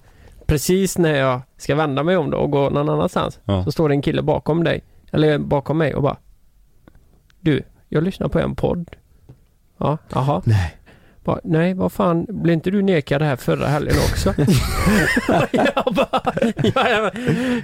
[0.47, 3.65] Precis när jag ska vända mig om då och gå någon annanstans Ja.
[3.65, 4.85] så står det en kille bakom dig.
[5.13, 6.17] Eller bakom mig och bara
[7.41, 8.91] Du, jag lyssnar på en podd.
[9.79, 10.43] Ja, jaha.
[10.45, 10.78] Nej.
[11.45, 14.35] Nej, vad fan, blev inte du nekad här förra helgen också?
[15.53, 16.23] jag bara,
[16.75, 17.11] ja, ja,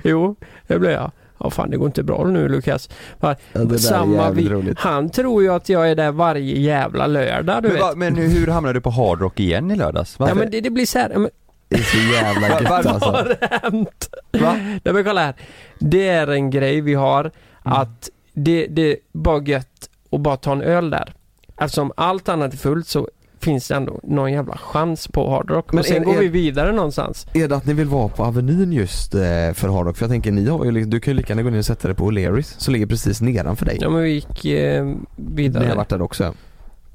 [0.05, 1.11] jo, det blev jag.
[1.41, 2.89] Ja fan det går inte bra nu Lukas.
[3.21, 7.69] Bara, Ja, samma vi, han tror ju att jag är där varje jävla lördag du
[7.69, 7.81] Men, vet.
[7.83, 10.17] va, men hur hamnade du på Hard Rock igen i lördags?
[10.19, 11.31] ja men det, det blir så här, men,
[11.69, 13.11] Det är så jävla gött alltså.
[13.11, 13.37] vad har
[13.71, 14.09] hänt?
[14.33, 14.53] Va?
[14.85, 15.35] Nej men kolla här.
[15.79, 17.31] Det är en grej vi har
[17.67, 17.79] Mm.
[17.79, 21.15] att det, det är bara gött att bara ta en öl där.
[21.61, 23.09] Eftersom allt annat är fullt så
[23.45, 25.73] finns det ändå någon jävla chans på Hard Rock.
[25.73, 27.27] Men och sen är- går vi vidare någonstans.
[27.35, 29.21] Är det att ni vill vara på Avenyn just eh,
[29.55, 29.97] för Hardrock?
[29.97, 31.89] För jag tänker ni har ju, du kan ju lika gärna gå ner och sätta
[31.89, 33.79] dig på O'Learys som ligger precis nedanför dig.
[33.81, 35.67] Ja men vi gick eh, Ni vidare.
[35.69, 36.35] har varit där också.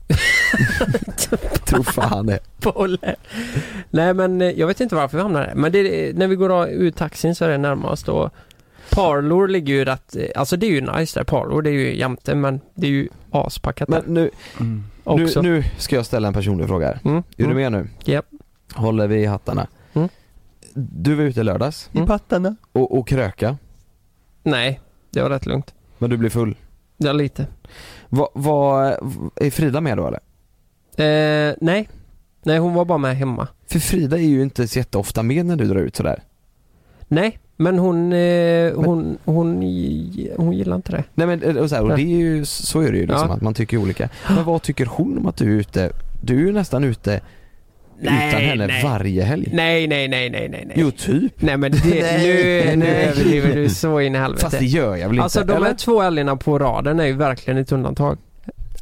[1.65, 2.39] Tror fan det.
[3.89, 5.55] Nej men eh, jag vet inte varför vi hamnade där.
[5.55, 8.29] Men det, när vi går ur taxin så är det närmast och
[8.89, 11.97] Parlor ligger ju rätt, eh, alltså det är ju nice där Parlor, det är ju
[11.97, 14.83] jämte men det är ju aspackat Men där nu, Mm.
[15.17, 15.41] Nu, också.
[15.41, 16.99] nu ska jag ställa en personlig fråga här.
[17.05, 17.57] Mm, Är du mm.
[17.57, 17.89] med nu?
[18.03, 18.25] Japp.
[18.73, 19.67] Håller vi i hattarna.
[19.93, 20.09] Mm.
[20.73, 22.07] Du var ute i lördags Mm.
[22.07, 22.55] pattarna.
[22.71, 23.57] och, och kröka,
[24.43, 24.79] Nej,
[25.11, 25.73] det var rätt lugnt.
[25.97, 26.55] men du blev full.
[26.97, 27.47] Ja lite.
[28.09, 28.85] Vad, vad,
[29.35, 30.19] är Frida med då eller?
[31.49, 31.89] Eh, nej.
[32.43, 33.47] Nej hon var bara med hemma.
[33.67, 36.23] För Frida är ju inte så jätteofta med när du drar ut sådär.
[37.07, 41.03] Nej, men hon, eh, hon, hon, gi- hon gillar inte det.
[41.13, 43.35] Nej men och så, här, och det är ju, så är det ju liksom Ja.
[43.35, 44.09] att man tycker olika.
[44.35, 45.91] Men vad tycker hon om att du är ute?
[46.21, 47.21] Du är ju nästan ute
[48.01, 48.83] utan henne nej.
[48.83, 49.49] varje helg.
[49.53, 50.75] Nej, nej, nej, nej, nej, nej.
[50.79, 51.41] Jo typ.
[51.41, 53.05] Nej men det, Nej, nu, nu nej.
[53.05, 54.41] överdriver du så in i helvete.
[54.43, 55.53] Fast det gör jag väl Alltså inte?
[55.53, 55.77] de här eller?
[55.77, 58.17] två älgarna på raden är ju verkligen ett undantag.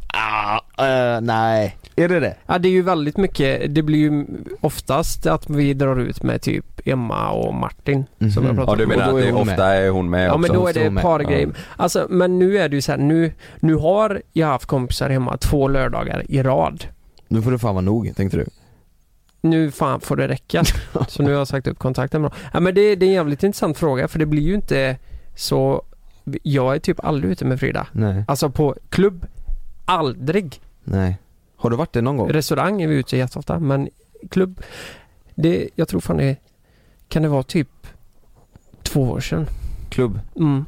[0.08, 1.78] Ah, eh, nej.
[2.00, 2.36] Är det det?
[2.46, 4.26] Ja det är ju väldigt mycket, det blir ju
[4.62, 8.06] oftast att vi drar ut med typ Emma och Martin.
[8.20, 8.46] Som Mhm.
[8.46, 8.90] jag pratat Ja du om.
[8.90, 10.40] menar att är det hon ofta är hon med Ja också?
[10.40, 10.98] men då är det med.
[11.02, 11.30] ett par Ja.
[11.30, 11.50] grejer.
[11.76, 15.38] Alltså men nu är det ju så här, nu, nu har jag haft kompisar hemma
[15.38, 16.84] två lördagar i rad.
[17.28, 18.46] Nu får det fan vara nog, tänkte du.
[19.42, 20.64] Nu fan får det räcka.
[21.08, 22.38] så nu har jag sagt upp kontakten med dem.
[22.54, 24.98] Ja men det, det är en jävligt intressant fråga för det blir ju inte
[25.36, 25.84] så
[26.44, 27.88] Jag är typ aldrig ute med Frida.
[27.92, 29.26] Nej, Alltså på klubb,
[29.86, 30.62] aldrig.
[30.84, 31.18] nej.
[31.58, 32.30] Har du varit det någon gång?
[32.30, 33.89] Restaurang är vi ute jätteofta men
[34.30, 34.62] klubb,
[35.36, 36.36] det, jag tror fan det
[37.08, 37.70] kan det vara typ
[38.84, 39.46] två år sedan.
[39.89, 40.20] Klubb?
[40.36, 40.65] Mm.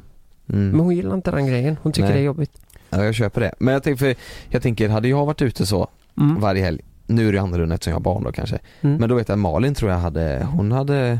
[0.48, 0.70] Mm.
[0.70, 1.76] Men hon gillar inte den grejen.
[1.82, 2.14] Hon tycker Nej.
[2.14, 2.60] det är jobbigt.
[2.90, 3.54] Ja, jag köper det.
[3.58, 4.14] Men jag tänker, för,
[4.48, 5.88] jag tänker, hade jag varit ute så
[6.20, 6.40] Mm.
[6.40, 8.96] varje helg, nu är det annorlunda eftersom jag har barn då kanske, Mm.
[8.96, 11.18] men då vet jag att Malin tror jag hade, hon hade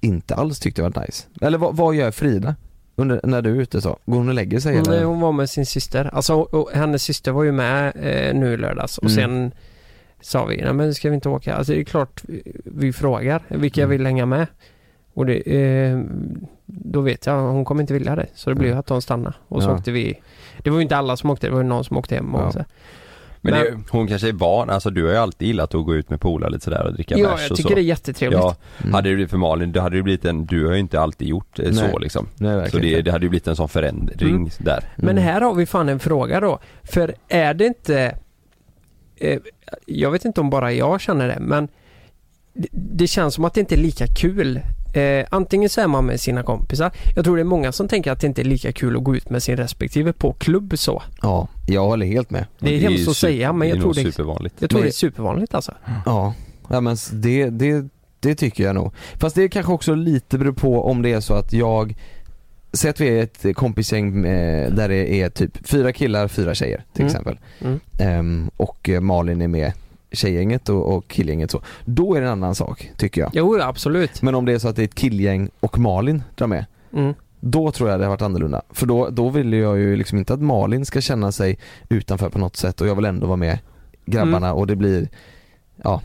[0.00, 1.26] inte alls tyckt det var nice.
[1.40, 2.54] Eller vad, vad gör Frida?
[2.96, 3.98] Under, när du är ute så?
[4.06, 5.00] Går hon och lägger sig eller?
[5.00, 6.10] eh, hon var med sin syster.
[6.12, 9.14] Alltså och hennes syster var ju med eh, nu i lördags och Mm.
[9.14, 9.52] sen
[10.20, 11.54] sa vi, nej men ska vi inte åka?
[11.54, 12.22] Alltså det är klart
[12.64, 13.90] vi- frågar vilka Mm.
[13.90, 14.46] vill hänga med.
[15.14, 16.00] Och det, eh,
[16.66, 18.26] då vet jag, hon kommer inte vilja det.
[18.34, 19.34] Så det blev att de stannade.
[19.48, 19.74] Och så Ja.
[19.74, 20.20] åkte vi.
[20.58, 22.42] Det var ju inte alla som åkte, det var ju någon som åkte hem och
[22.42, 22.52] Ja.
[22.52, 22.64] så.
[23.44, 25.94] Men det, Men- hon kanske är van, alltså du har ju alltid gillat att gå
[25.94, 27.74] ut med polare lite sådär och dricka Ja, bärs jag och tycker så.
[27.74, 28.40] det är jättetrevligt.
[28.40, 28.94] Ja, Mm.
[28.94, 31.28] hade det blivit för Malin, då hade det blivit en, du har ju inte alltid
[31.28, 31.90] gjort eh, Nej.
[31.90, 32.26] så liksom.
[32.36, 34.48] Nej, Så det, det hade ju blivit en sån förändring Mm.
[34.58, 34.84] där.
[34.96, 35.24] Men Mm.
[35.24, 36.58] här har vi fan en fråga då.
[36.82, 38.14] För är det inte...
[39.16, 39.38] Eh,
[39.86, 41.68] jag vet inte om bara jag känner det, men
[42.54, 44.60] det, det känns som att det inte är lika kul.
[44.94, 46.90] Eh, antingen så är man med sina kompisar.
[47.16, 49.16] Jag tror det är många som tänker att det inte är lika kul att gå
[49.16, 51.02] ut med sin respektive på klubb så.
[51.22, 52.46] Ja, jag håller helt med.
[52.58, 54.54] Det är ju hemskt att super- säga men jag det är tror det, supervanligt.
[54.58, 55.74] jag tror det är supervanligt alltså.
[56.06, 56.34] Ja,
[56.68, 57.84] ja men det, det,
[58.20, 58.92] det tycker jag nog.
[59.20, 61.94] Fast det kanske också lite beror på om det är så att jag
[62.74, 67.02] Säg att vi är ett kompisgäng där det är typ fyra killar, fyra tjejer till
[67.02, 67.10] Mm.
[67.10, 67.38] exempel.
[67.60, 67.80] Mm.
[67.98, 69.72] Ehm, och Malin är med
[70.12, 71.62] tjejgänget och, och killgänget så.
[71.84, 73.30] Då är det en annan sak, tycker jag.
[73.34, 74.22] Jo, absolut.
[74.22, 77.14] Men om det är så att det är ett killgäng och Malin drar med, Mm.
[77.40, 78.62] då tror jag det har varit annorlunda.
[78.70, 82.38] För då, då vill jag ju liksom inte att Malin ska känna sig utanför på
[82.38, 83.58] något sätt och jag vill ändå vara med
[84.06, 84.58] grabbarna Mm.
[84.58, 85.08] och det blir,
[85.82, 86.00] ja.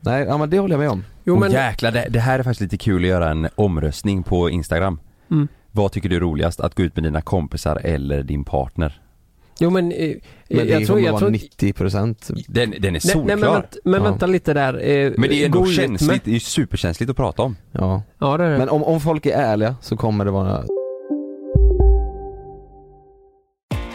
[0.00, 1.04] Nej, ja men det håller jag med om.
[1.24, 1.52] Jo och men...
[1.52, 5.00] jäklar, det, det här är faktiskt lite kul att göra en omröstning på Instagram.
[5.30, 5.48] Mm.
[5.72, 6.60] Vad tycker du är roligast?
[6.60, 9.00] Att gå ut med dina kompisar eller din partner?
[9.58, 9.98] Jo men, eh,
[10.48, 13.24] Men det jag tror, kommer jag vara tror 90% Den, den är solklar.
[13.26, 14.10] nej men, vänta, men Ja.
[14.10, 14.74] vänta lite där.
[14.88, 17.56] Eh, Men det är ändå känsligt, Med, det är ju superkänsligt att prata om.
[17.72, 18.02] Ja.
[18.18, 18.58] ja det är det.
[18.58, 20.64] Men om, om folk är ärliga så kommer det vara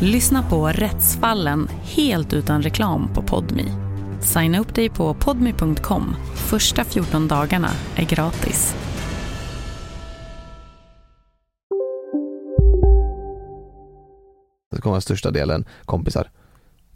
[0.00, 3.64] Lyssna på Rättsfallen helt utan reklam på Podmi.
[4.20, 6.16] Signa upp dig på podmi.com.
[6.34, 8.74] Första 14 dagarna är gratis.
[14.76, 16.30] så kommer största delen kompisar.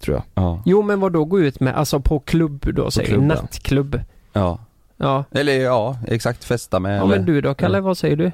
[0.00, 0.44] Tror jag.
[0.44, 0.62] Ja.
[0.66, 3.26] Jo men vad då gå ut med, alltså på klubb då säger klubb, ja.
[3.26, 4.00] Nattklubb.
[4.32, 4.58] Ja.
[4.96, 5.24] Ja.
[5.30, 8.32] Eller ja, exakt festa med Ja eller, men du då Kalle, vad säger du?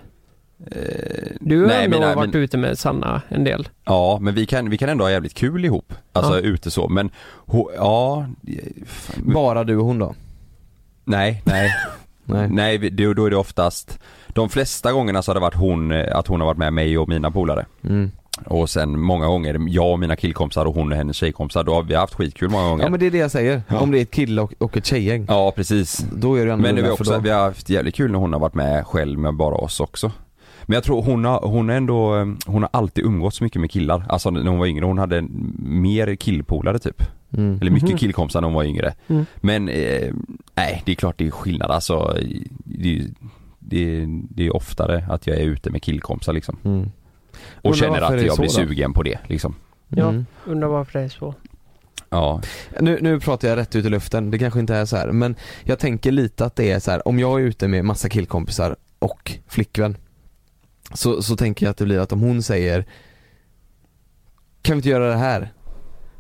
[1.41, 3.69] Du har nej, ändå men- varit men- ute med Sanna en del.
[3.85, 5.93] Ja, men vi kan, vi kan ändå ha jävligt kul ihop.
[6.13, 6.41] Alltså Ja.
[6.41, 7.11] ute så, men
[7.47, 8.27] ho, ja...
[8.87, 10.15] fan, Bara du och hon då?
[11.05, 11.71] Nej, nej.
[12.29, 12.49] Nej.
[12.51, 15.93] nej, vi- då, då är det oftast De flesta gångerna så har det varit hon,
[15.93, 17.67] eh, att hon har varit med mig och mina polare.
[17.85, 18.11] Mm.
[18.45, 21.83] Och sen många gånger jag och mina killkompisar och hon och hennes tjejkompisar, då har
[21.83, 22.85] vi haft skitkul många gånger.
[22.85, 23.63] Ja men det är det jag säger.
[23.69, 23.81] Ja.
[23.81, 25.27] Om det är ett kille och, och ett tjejgäng.
[25.29, 25.99] Ja precis.
[26.13, 28.11] Då är det Men vi annorlunda har, för också, då- vi har haft jävligt kul
[28.13, 30.11] när hon har varit med själv med bara oss också.
[30.67, 33.71] Men jag tror hon har, hon är ändå, eh, hon har alltid umgåtts mycket med
[33.71, 34.05] killar.
[34.09, 35.23] Alltså när hon var yngre, hon hade
[35.59, 37.03] mer killpolare typ.
[37.33, 37.59] Mm.
[37.61, 37.99] Eller mycket Mhm.
[37.99, 38.95] killkompisar när hon var yngre.
[39.09, 39.27] Mm.
[39.37, 40.15] Men, eh,
[40.55, 42.17] nej det är klart det är skillnad alltså.
[42.65, 43.05] Det, är-
[43.59, 46.57] det, det är oftare att jag är ute med killkompisar liksom.
[46.65, 46.91] Mm.
[47.55, 48.53] Och Undrar känner att jag blir då?
[48.53, 49.55] sugen på det liksom.
[49.89, 50.27] Ja, Mm.
[50.47, 51.35] undrar varför det är så.
[52.11, 52.41] Ja.
[52.81, 55.37] Nu, nu pratar jag rätt ut i luften, det kanske inte är så här, men
[55.65, 58.77] jag tänker lite att det är så här, om jag är ute med massa killkompisar
[58.99, 59.97] och flickvän
[60.93, 62.85] så, så tänker jag att det blir att om hon säger
[64.63, 65.53] Kan vi inte göra det här?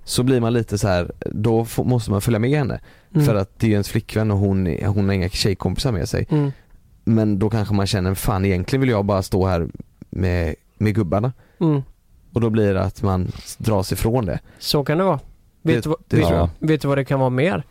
[0.05, 2.81] Så blir man lite så här, då får, måste man följa med henne
[3.15, 3.27] Mm.
[3.27, 6.27] För att det är ju ens flickvän och hon, hon har inga tjejkompisar med sig
[6.31, 6.53] Mm.
[7.05, 9.69] Men då kanske man känner, fan egentligen vill jag bara stå här
[10.11, 11.83] med, med gubbarna Mm.
[12.33, 15.21] Och då blir det att man dras ifrån det Så kan det vara.
[15.63, 16.49] Det- vet, du, vad- det vet, jag.
[16.59, 17.63] vet du vad det kan vara mer?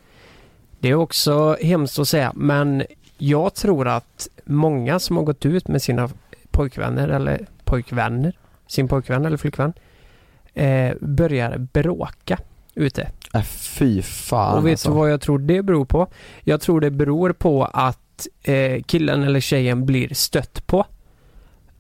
[0.80, 2.84] Det är också hemskt att säga, men
[3.18, 6.10] jag tror att många som har gått ut med sina
[6.56, 8.34] pojkvänner eller pojkvänner,
[8.68, 9.74] sin pojkvän eller flickvän,
[10.54, 12.38] eh, börjar bråka
[12.76, 13.10] ute.
[13.34, 14.90] Äh, fy fan Och vet alltså.
[14.90, 16.08] du vad jag tror det beror på?
[16.44, 20.86] Jag tror det beror på att eh, killen eller tjejen blir stött på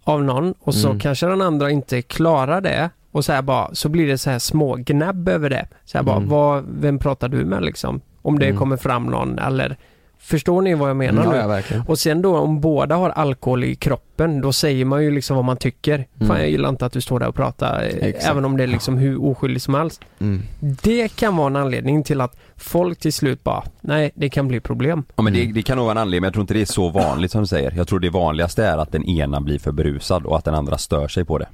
[0.03, 0.99] av någon och så Mm.
[0.99, 4.39] kanske den andra inte klarar det och så här bara, så blir det så här
[4.39, 5.67] små gnabb över det.
[5.85, 6.29] Så här bara, Mm.
[6.29, 8.01] vad, vem pratar du med liksom?
[8.21, 8.57] Om det Mm.
[8.57, 9.77] kommer fram någon eller
[10.19, 11.37] Förstår ni vad jag menar Ja, nu?
[11.37, 11.83] ja, verkligen.
[11.87, 15.45] Och sen då om båda har alkohol i kroppen, då säger man ju liksom vad
[15.45, 15.97] man tycker.
[15.97, 16.37] Fan Mm.
[16.41, 18.31] jag gillar inte att du står där och pratar, Exakt.
[18.31, 20.01] även om det är liksom hur oskyldigt som helst.
[20.19, 20.41] Mm.
[20.59, 24.59] Det kan vara en anledning till att folk till slut bara, nej det kan bli
[24.59, 25.03] problem.
[25.15, 25.47] Ja men Mm.
[25.47, 27.31] det, det kan nog vara en anledning, men jag tror inte det är så vanligt
[27.31, 27.73] som du säger.
[27.77, 30.77] Jag tror det vanligaste är att den ena blir för berusad och att den andra
[30.77, 31.47] stör sig på det.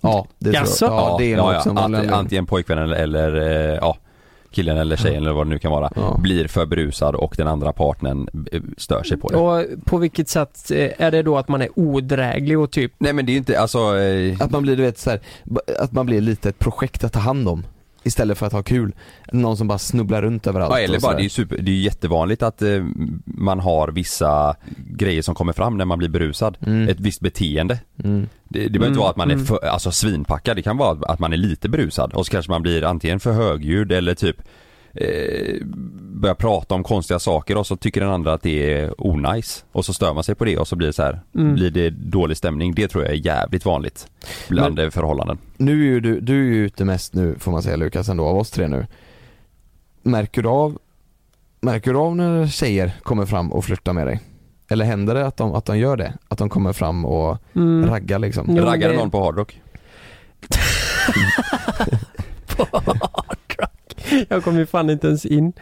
[0.00, 0.90] Ja, det tror jag.
[0.92, 2.10] Ja, det är ja, ja, anledning.
[2.10, 2.96] Antingen pojkvännen eller,
[3.30, 3.96] eller eh, ja,
[4.52, 5.90] killen eller tjejen eller vad det nu kan vara.
[5.96, 6.16] Ja.
[6.18, 9.36] Blir för berusad och den andra partnern eh, stör sig på det.
[9.36, 13.12] Och på vilket sätt eh, är det då att man är odräglig och typ Nej
[13.12, 15.20] men det är ju inte, alltså eh, Att man blir du vet så här,
[15.78, 17.64] att man blir lite ett projekt att ta hand om
[18.04, 18.94] Istället för att ha kul
[19.32, 21.76] Någon som bara snubblar runt överallt Ja eller bara, det är ju super, det är
[21.76, 22.84] jättevanligt att eh,
[23.24, 26.58] man har vissa grejer som kommer fram när man blir berusad.
[26.66, 26.88] Mm.
[26.88, 27.78] Ett visst beteende.
[28.04, 28.28] Mm.
[28.48, 29.46] Det, det behöver Mm, inte vara att man är mm.
[29.46, 32.62] för, alltså svinpackad, det kan vara att man är lite berusad och så kanske man
[32.62, 34.36] blir antingen för högljudd eller typ
[34.94, 35.56] eh,
[36.14, 39.84] börjar prata om konstiga saker och så tycker den andra att det är onajs och
[39.84, 41.54] så stör man sig på det och så blir det så här, Mm.
[41.54, 42.74] blir det dålig stämning.
[42.74, 44.06] Det tror jag är jävligt vanligt
[44.48, 45.38] bland eh, förhållanden.
[45.56, 48.24] Nu är ju du, du är ju ute mest nu får man säga Lukas ändå
[48.26, 48.86] av oss tre nu.
[50.02, 50.78] Märker du av,
[51.60, 54.20] märker du av när tjejer kommer fram och flörtar med dig?
[54.68, 56.12] Eller händer det att de, att de gör det?
[56.28, 57.86] Att de kommer fram och Mm.
[57.90, 58.46] raggar liksom?
[58.48, 59.60] Jo, Raggar det- någon på hardrock?
[64.28, 65.52] Jag kom ju fan inte ens in.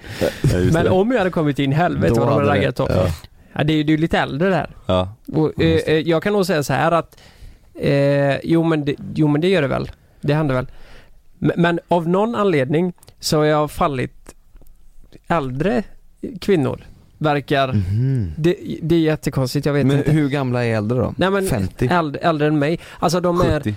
[0.73, 3.07] Men om jag hade kommit in, helvete Då vad de hade det- raggat åt ja.
[3.53, 4.71] Ja, det är ju det är lite äldre där.
[4.87, 5.15] Ja.
[5.33, 7.21] Och, eh, eh, jag kan nog säga så här att
[7.75, 9.91] eh, jo, men det, jo men det gör det väl.
[10.21, 10.67] Det händer väl.
[11.39, 14.35] Men, men av någon anledning så har jag fallit
[15.29, 15.83] äldre
[16.41, 16.81] kvinnor.
[17.19, 17.69] Verkar...
[17.73, 18.33] Mhm.
[18.37, 20.13] Det, det är jättekonstigt, jag vet Men inte.
[20.13, 21.15] hur gamla är äldre då?
[21.17, 21.89] Nej, men 50?
[21.91, 22.81] Äldre, äldre än mig.
[22.99, 23.59] Alltså de är...
[23.61, 23.69] 70?
[23.71, 23.75] Nej,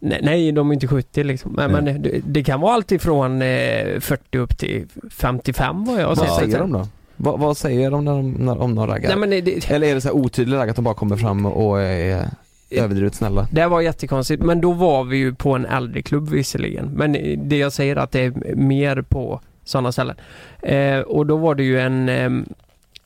[0.00, 1.52] nej, de är inte 70 liksom.
[1.52, 1.82] Men, Nej.
[1.82, 6.16] men det, det kan vara allt ifrån eh, 40 upp till 55 vad jag har
[6.16, 6.86] Vad säger de då?
[7.16, 9.08] Vad, vad säger de när de, när, om de raggar?
[9.08, 11.46] Nej, men det, Eller är det så här otydlig ragg att de bara kommer fram
[11.46, 12.28] och är
[12.70, 13.48] överdrivet snälla?
[13.52, 14.42] det var jättekonstigt.
[14.42, 16.86] Men då var vi ju på en äldreklubb visserligen.
[16.86, 17.12] Men
[17.48, 20.16] det jag säger att det är mer på sådana ställen.
[20.62, 22.08] Eh, och då var det ju en...
[22.08, 22.46] ehm,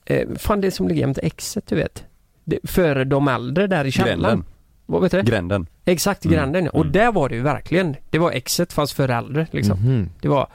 [0.06, 2.04] Eh, fan det som ligger jämte exet du vet.
[2.44, 4.44] Det, för de äldre där i källaren.
[4.86, 5.22] Vad vet du?
[5.22, 5.66] Gränden.
[5.84, 6.36] Exakt, Mm.
[6.38, 6.70] gränden ja.
[6.70, 6.92] Och Mm.
[6.92, 7.96] där var det ju verkligen.
[8.10, 9.78] Det var exet fast för äldre liksom.
[9.78, 10.08] Mhm.
[10.20, 10.46] Det var,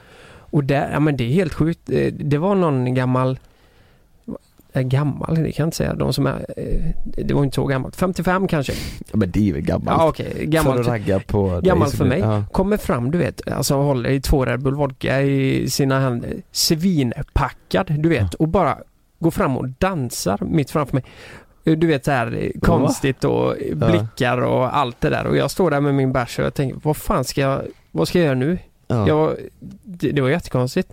[0.50, 1.90] och där, ja men det är helt sjukt.
[1.90, 3.38] Eh, Det var någon gammal,
[4.72, 5.94] eh, gammal, det kan jag inte säga.
[5.94, 7.96] De som är, eh, det var inte så gammalt.
[7.96, 8.72] 55 kanske.
[9.10, 10.18] Ja, men det är väl gammalt.
[10.18, 10.80] Ja För gammalt.
[10.80, 12.18] att ragga på Gammalt för mig.
[12.20, 12.44] Ja.
[12.52, 16.34] Kommer fram du vet, alltså håller i två Red Bull vodka i sina händer.
[16.52, 18.78] Svinpackad du vet och bara
[19.18, 21.04] går fram och dansar mitt framför mig.
[21.64, 25.50] Eh, Du vet så här eh, konstigt och blickar och allt det där och jag
[25.50, 28.24] står där med min bärs och jag tänker vad fan ska jag, vad ska jag
[28.26, 28.58] göra nu?
[28.86, 29.08] Ja.
[29.08, 29.36] Jag,
[29.82, 30.92] det, det var jättekonstigt.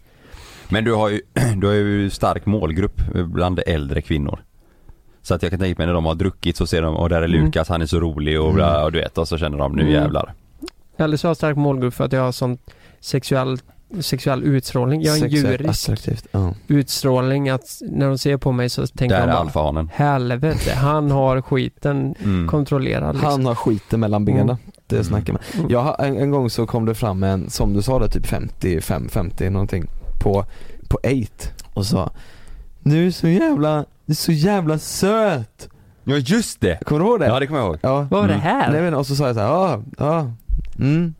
[0.70, 1.22] Men du har ju,
[1.56, 4.40] du har ju stark målgrupp bland äldre kvinnor.
[5.22, 7.22] Så att jag kan tänka mig när de har druckit så ser de, och där
[7.22, 7.46] är Mm.
[7.46, 9.82] Lukas, han är så rolig och, bla, och du vet och så känner de nu
[9.82, 9.94] Mm.
[9.94, 10.34] jävlar.
[10.98, 12.58] Eller så har jag stark målgrupp för att jag har sån
[13.00, 13.58] sexuell,
[14.00, 15.02] sexuell utstrålning.
[15.02, 16.28] Jag är en Sexuellt djurisk attraktivt.
[16.32, 16.54] Ja.
[16.68, 19.90] utstrålning att när de ser på mig så tänker Där de är bara alfahanen.
[19.94, 22.48] Helvete, han har skiten Mm.
[22.48, 23.32] kontrollerad liksom.
[23.32, 24.42] Han har skiten mellan benen.
[24.44, 24.58] Mm.
[24.88, 25.06] Det Mm.
[25.06, 25.42] snackar man.
[25.58, 25.66] Mm.
[25.72, 28.26] Jag har, en, en gång så kom det fram en, som du sa det, typ
[28.28, 29.86] 55, 50 någonting
[30.24, 30.46] på,
[30.90, 31.10] på 8
[31.74, 32.12] och sa
[32.84, 35.70] Du är så jävla, du är så jävla söt!
[36.04, 36.80] Ja just det!
[36.86, 37.26] Kommer du ihåg det?
[37.26, 37.78] Ja det kommer jag ihåg.
[37.82, 37.96] Ja.
[37.96, 38.44] Vad var det Mm.
[38.46, 38.72] här?
[38.72, 40.32] Nej men och så sa jag så här, ja, ja,
[40.80, 41.14] mm,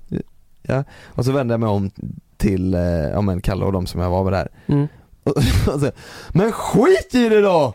[0.62, 0.84] ja.
[1.06, 1.92] Och så vände jag mig om
[2.38, 4.48] till, eh, ja men Kalle och de som jag var med där.
[4.68, 4.88] Mm.
[5.24, 5.38] Och,
[5.74, 5.92] och så,
[6.34, 7.74] men skit i det då!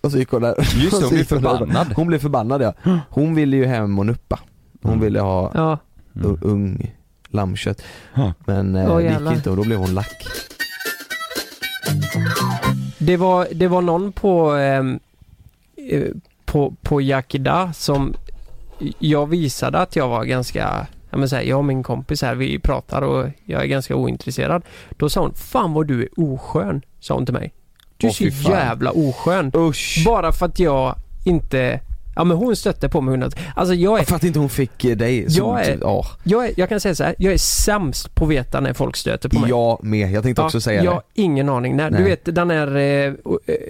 [0.00, 0.54] Och så gick hon där.
[0.58, 1.92] Just det, hon blev förbannad.
[1.96, 2.74] Hon blev förbannad ja.
[3.10, 4.40] Hon ville ju hem och nuppa.
[4.82, 5.04] Hon Mm.
[5.04, 5.78] ville ha Ja,
[6.14, 6.94] u- ung
[7.28, 7.82] lammkött.
[8.44, 10.26] Men eh, det gick inte och då blev hon lack.
[12.98, 14.98] det var, det var någon på, ehm,
[15.90, 16.08] eh,
[16.44, 18.14] på, på Yakida som
[18.98, 22.34] jag visade att jag var ganska, ja men så här, jag och min kompis här,
[22.34, 24.62] vi pratar och jag är ganska ointresserad.
[24.90, 27.52] Då sa hon, fan vad du är oskön, sa hon till mig.
[27.96, 29.50] Du är så jävla oskön.
[29.54, 30.02] Usch!
[30.06, 31.80] Bara för att jag inte,
[32.16, 33.36] ja men hon stötte på mig hundrat.
[33.56, 35.30] Alltså jag är För att inte hon fick eh, dig.
[35.30, 38.24] Så, Jag är- ja, Jag, är, jag kan säga så här, jag är sämst på
[38.24, 39.50] att veta när folk stöter på mig.
[39.50, 40.10] jag med.
[40.10, 40.94] Jag tänkte också säga jag det.
[40.96, 41.76] har ingen aning.
[41.76, 42.04] När, du Nej.
[42.04, 43.12] vet den är, eh, eh,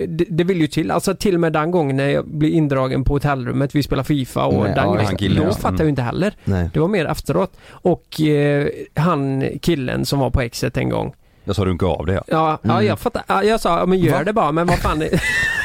[0.09, 3.04] det, det vill ju till, alltså till och med den gången när jag blir indragen
[3.04, 5.54] på hotellrummet, vi spelar FIFA och Nej, den ja, grejen, han killen, då ja.
[5.54, 5.78] fattar Mm.
[5.78, 6.35] jag ju inte heller.
[6.44, 6.70] Nej.
[6.72, 7.52] Det var mer efteråt.
[7.70, 11.14] Och eh, han killen som var på exet en gång.
[11.46, 12.22] Jag sa runka av det ja.
[12.28, 12.87] Ja, ja Mm.
[12.87, 13.22] jag fattar.
[13.26, 14.24] Ja, jag sa, ja, men gör Va?
[14.24, 15.02] det bara, men vad fan.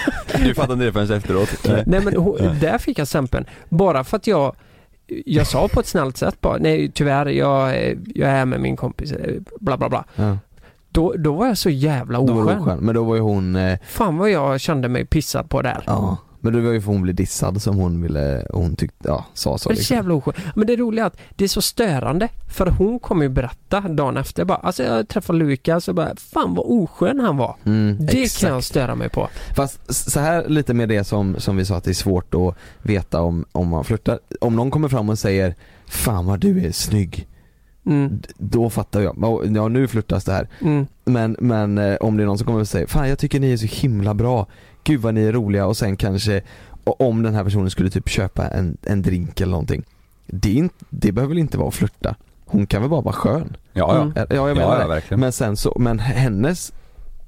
[0.44, 1.50] Du fattar inte det förrän efteråt.
[1.86, 2.14] nej men
[2.60, 3.46] där fick jag stämpeln.
[3.70, 4.56] Bara för att jag
[5.26, 7.76] jag sa på ett snällt sätt bara, nej tyvärr, jag,
[8.16, 10.06] jag är med min kompis, eh, bla bla bla.
[10.16, 10.38] Ja.
[10.92, 12.80] Då, då var jag så jävla oskön.
[12.80, 15.84] Men då var ju hon, eh, Fan vad jag kände mig pissad på där.
[15.86, 16.18] ja.
[16.42, 19.58] Men det var ju för hon blev dissad som hon ville, hon tyckte, ja sa
[19.58, 19.96] så Det är så liksom.
[19.96, 20.34] jävla oskön.
[20.56, 22.28] Men det roliga är att det är så störande.
[22.56, 26.54] För hon kommer ju berätta dagen efter bara, alltså jag träffade Lukas och bara, fan
[26.56, 27.56] vad oskön han var.
[27.66, 28.42] Mm, Det exakt.
[28.46, 29.28] kan jag störa mig på.
[29.56, 32.56] Fast så här lite med det som, som vi sa att det är svårt att
[32.82, 34.20] veta om, om man flörtar.
[34.42, 35.56] Om någon kommer fram och säger
[35.88, 37.28] Fan vad du är snygg.
[37.86, 40.48] Mm, Då fattar jag, "Ja, ja nu flörtas det här.
[40.62, 43.40] mm, Men, men eh, om det är någon som kommer och säger Fan jag tycker
[43.40, 44.48] ni är så himla bra.
[44.90, 46.42] Gud vad ni är roliga och sen kanske
[46.84, 49.84] om den här personen skulle typ köpa en, en drink eller någonting.
[50.28, 52.16] Det, är inte, det behöver väl inte vara att flörta.
[52.46, 53.58] Hon kan väl bara vara skön?
[53.74, 54.02] Ja ja.
[54.02, 54.14] Mm.
[54.16, 55.20] Ja jag menar Ja, ja verkligen.
[55.20, 56.74] Men sen så, men hennes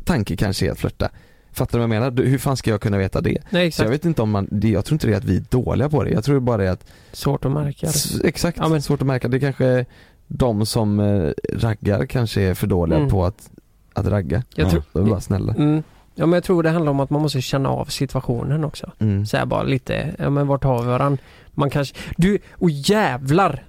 [0.04, 1.10] tanke kanske är att flörta.
[1.52, 2.12] Fattar du vad jag menar?
[2.12, 3.30] Du, Hur fan ska jag kunna veta det?
[3.30, 3.90] nej Så jag exakt.
[3.90, 6.04] vet inte om man, det, jag tror inte det är att vi är dåliga på
[6.04, 6.10] det.
[6.10, 7.88] Jag tror bara det är att, Svårt att märka
[8.22, 8.28] det.
[8.28, 9.28] exakt, Ja, men- svårt att märka.
[9.28, 9.86] Det kanske
[10.28, 13.10] de som eh, raggar kanske är för dåliga Mm.
[13.10, 13.50] på att
[13.94, 14.44] att ragga.
[14.56, 15.54] Jag tror- De är bara snälla.
[15.54, 15.84] Mm.
[16.22, 18.92] Ja men jag tror det handlar om att man måste känna av situationen också.
[19.00, 19.26] Mm.
[19.26, 21.18] Så här bara lite, ja men vart har vi varann?
[21.52, 23.64] Man kanske, du, och jävlar!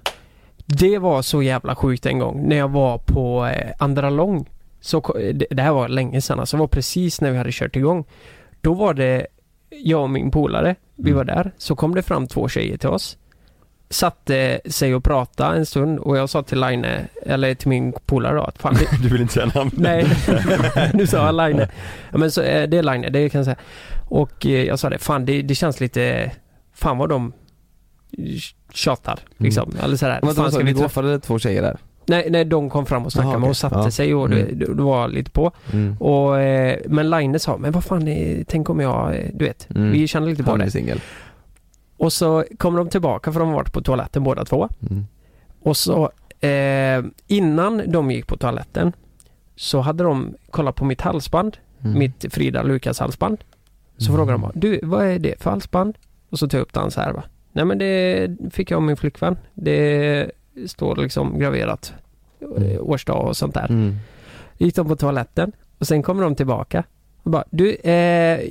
[0.65, 4.49] Det var så jävla sjukt en gång när jag var på eh, Andra Lång.
[4.81, 7.51] Så, ko- det, det här var länge sedan alltså, det var precis när vi hade
[7.51, 8.05] kört igång.
[8.61, 9.27] Då var det
[9.69, 13.17] jag och min polare, vi var där, så kom det fram två tjejer till oss.
[13.93, 16.85] Satte sig och pratade en stund och jag sa till Line,
[17.25, 19.71] eller till min polare då att fan det, Du vill inte säga namn?
[19.73, 20.05] Nej,
[20.93, 21.67] nu sa jag Line.
[22.11, 23.57] Ja, men så, eh, det är Line, det kan jag säga.
[24.09, 26.31] Och eh, jag sa det, fan det, det känns lite,
[26.75, 27.33] fan vad de
[28.73, 29.71] tjatar liksom.
[29.83, 30.19] Eller sådär.
[30.23, 31.77] Men Fan, ska vi träffade två tjejer där?
[32.05, 33.91] Nej, nej, de kom fram och snackade med och satte Ja.
[33.91, 34.59] sig och det, Mm.
[34.59, 35.51] det, det var lite på.
[35.73, 35.97] Mm.
[35.99, 38.09] Och, eh, men Line sa, men vad fan,
[38.47, 39.91] tänk om jag, du vet, Mm.
[39.91, 40.71] vi känner lite på Han är det.
[40.71, 41.01] singel.
[42.03, 44.69] Och så kommer de tillbaka för de har varit på toaletten båda två.
[44.89, 45.05] Mm.
[45.61, 48.93] Och så eh, innan de gick på toaletten
[49.55, 51.99] så hade de kollat på mitt halsband, Mm.
[51.99, 53.37] mitt Frida Lukas halsband.
[53.97, 55.97] Så frågade de bara, du vad är det för halsband?
[56.29, 57.23] Och så tog jag upp den så här va.
[57.51, 59.37] Nej men det fick jag av min flickvän.
[59.53, 60.31] Det
[60.67, 61.93] står liksom graverat
[62.57, 63.65] eh, årsdag och sånt där.
[63.69, 63.95] Mm.
[64.57, 66.83] Gick de på toaletten och sen kommer de tillbaka
[67.23, 67.91] och bara, du eh,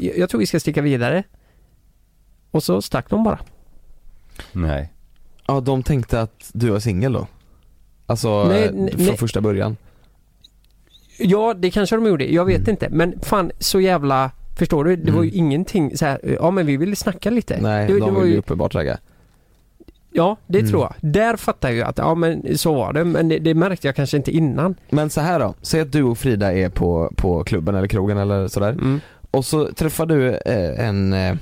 [0.07, 1.23] jag jag tror vi ska sticka vidare.
[2.53, 3.39] Och så stack de bara.
[4.53, 4.93] Nej.
[5.47, 7.27] Ja, de tänkte att du var singel då?
[8.07, 9.17] Alltså, Nej, eh, nej, från nej.
[9.17, 9.77] första början?
[11.19, 12.33] Ja, det kanske de gjorde.
[12.33, 12.71] Jag vet Mm.
[12.71, 12.89] inte.
[12.91, 14.31] Men fan, så jävla...
[14.59, 14.97] Förstår du?
[14.97, 15.39] Det var ju Mm.
[15.47, 16.37] ingenting så här.
[16.41, 17.59] ja men vi ville snacka lite.
[17.61, 18.99] Nej, det, de det var ju, uppenbart ragga.
[20.13, 20.71] Ja, det Mm.
[20.71, 20.95] tror jag.
[21.13, 23.05] Där fattar jag ju att, ja men så var det.
[23.05, 24.75] Men det, det märkte jag kanske inte innan.
[24.91, 28.19] Men så här då, säg att du och Frida är på, på klubben eller krogen
[28.19, 28.71] eller sådär.
[28.73, 29.01] Mm.
[29.31, 31.37] Och så träffar du eh, en, eh,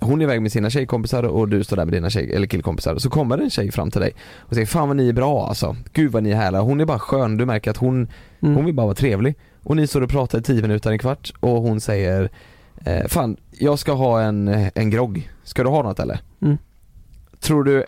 [0.00, 2.98] hon är iväg med sina tjejkompisar och du står där med dina tjej, eller killkompisar.
[2.98, 5.76] Så kommer en tjej fram till dig och säger Fan vad ni är bra alltså.
[5.92, 6.60] Gud vad ni är härliga.
[6.62, 8.08] Hon är bara skön, du märker att hon,
[8.42, 8.54] Mm.
[8.54, 9.34] hon vill bara vara trevlig.
[9.62, 12.30] Och ni står och pratar i 10 minuter, en kvart och hon säger
[12.84, 15.30] eh, Fan, jag ska ha en, en grogg.
[15.44, 16.20] Ska du ha något eller?
[16.42, 16.58] Mm.
[17.40, 17.84] Tror du,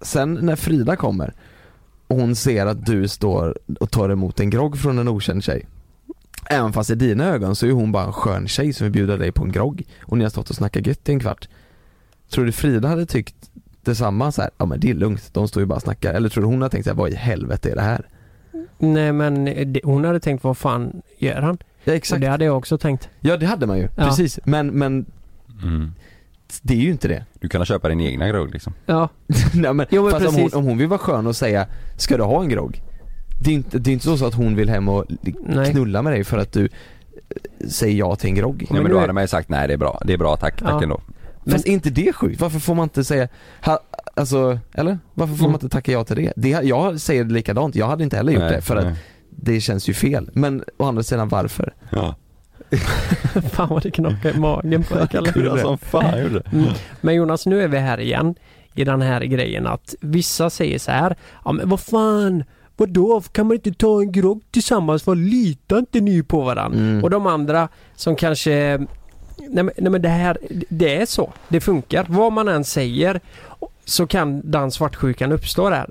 [0.00, 1.34] sen när Frida kommer
[2.06, 5.66] och hon ser att du står och tar emot en grogg från en okänd tjej
[6.50, 9.16] Även fast i dina ögon så är hon bara en skön tjej som vill bjuda
[9.16, 11.48] dig på en grogg och ni har stått och snackat gött i en kvart
[12.30, 13.50] Tror du Frida hade tyckt
[13.84, 16.28] detsamma så här, ja men det är lugnt, de står ju bara och snackar Eller
[16.28, 18.08] tror du hon hade tänkt så här, vad i helvete är det här?
[18.78, 21.58] Nej men det, hon hade tänkt, vad fan gör han?
[21.84, 23.08] Ja Och exakt, det hade jag också tänkt.
[23.20, 24.04] ja det hade man ju, Ja.
[24.04, 25.06] precis men, men
[25.62, 25.92] Mm.
[26.62, 28.74] det är ju inte det Du kan köpa din egna grogg liksom.
[28.86, 29.08] Ja.
[29.54, 32.16] Nej, men, Jo, men fast om hon, om hon vill vara skön och säga, ska
[32.16, 32.82] du ha en grogg?
[33.40, 35.04] Det är inte, det är inte så, att hon vill hem och
[35.46, 35.70] Nej.
[35.70, 38.98] knulla med dig för att du eh, säger ja till en grogg Ja, men då
[38.98, 40.82] hade man ju sagt nej det är bra, det är bra tack, tack Ja.
[40.82, 41.00] ändå.
[41.50, 42.40] Fast är inte det sjukt?
[42.40, 43.28] Varför får man inte säga,
[43.64, 43.80] ha,
[44.16, 44.98] alltså, eller?
[45.14, 45.52] Varför får Mm.
[45.52, 46.32] man inte tacka ja till det?
[46.36, 46.48] det?
[46.48, 48.94] Jag säger likadant, jag hade inte heller gjort Nej, det för att nej.
[49.30, 50.30] det känns ju fel.
[50.32, 51.74] Men å andra sidan varför?
[51.90, 52.14] Ja.
[53.52, 55.60] fan vad det knockar i magen på dig Kalle.
[55.62, 56.42] Som fan gjorde.
[56.52, 56.64] Mm.
[57.00, 58.34] Men Jonas, nu är vi här igen
[58.74, 62.44] i den här grejen att vissa säger så här, ja men vad fan,
[62.78, 65.06] vadå, kan man inte ta en grogg tillsammans?
[65.06, 66.78] Vad litar inte ni på varandra?
[66.78, 67.04] Mm.
[67.04, 68.78] Och de andra som kanske,
[69.38, 72.06] nej men, nej men det här, det är så, det funkar.
[72.08, 73.20] Vad man än säger
[73.84, 75.90] så kan den svartsjukan uppstå där.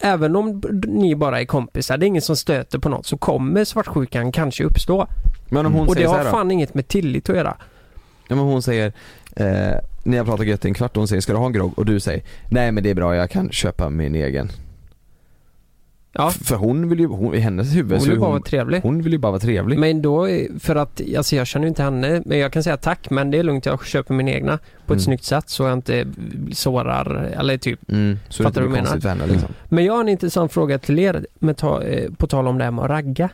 [0.00, 3.64] Även om ni bara är kompisar, det är ingen som stöter på något, så kommer
[3.64, 5.06] svartsjukan kanske uppstå.
[5.48, 6.30] Men om hon Och det har här då?
[6.30, 7.56] fan inget med tillit att göra.
[8.28, 8.92] Ja, men hon säger,
[9.36, 11.78] eh, ni har pratat gött i en kvart hon säger ska du ha en grogg?
[11.78, 14.50] Och du säger, nej men det är bra jag kan köpa min egen.
[16.12, 16.30] Ja.
[16.30, 18.80] För hon vill ju, hon, i hennes huvud Hon vill ju bara hon, vara trevlig.
[18.82, 19.78] hon vill ju bara vara trevlig.
[19.78, 20.28] Men då,
[20.60, 23.38] för att, alltså jag känner ju inte henne, men jag kan säga tack men det
[23.38, 25.00] är lugnt, jag köper min egna på ett Mm.
[25.00, 26.06] snyggt sätt så jag inte
[26.52, 27.90] sårar, eller typ.
[27.90, 29.48] Mm, så Fattar du vad jag för henne liksom.
[29.68, 32.64] Men jag har en intressant fråga till er, med ta, eh, på tal om det
[32.64, 33.30] här med att ragga.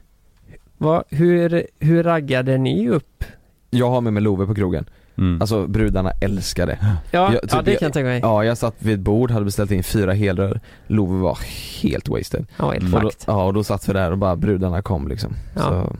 [0.78, 3.24] Vad, hur, hur raggade ni upp?
[3.70, 4.84] Jag har med mig Love på krogen.
[5.18, 5.40] Mm.
[5.40, 6.78] Alltså brudarna älskar det.
[6.82, 8.20] Ja, Jag- ja typ det jag- kan jag tänka mig.
[8.22, 10.60] Ja, jag satt vid ett bord, hade beställt in fyra helrör.
[10.86, 11.38] Love var
[11.82, 12.46] helt wasted.
[12.56, 15.32] Ja, helt Och då, ja, och då satt vi där och bara brudarna kom liksom.
[15.54, 15.62] Ja.
[15.62, 15.96] Så,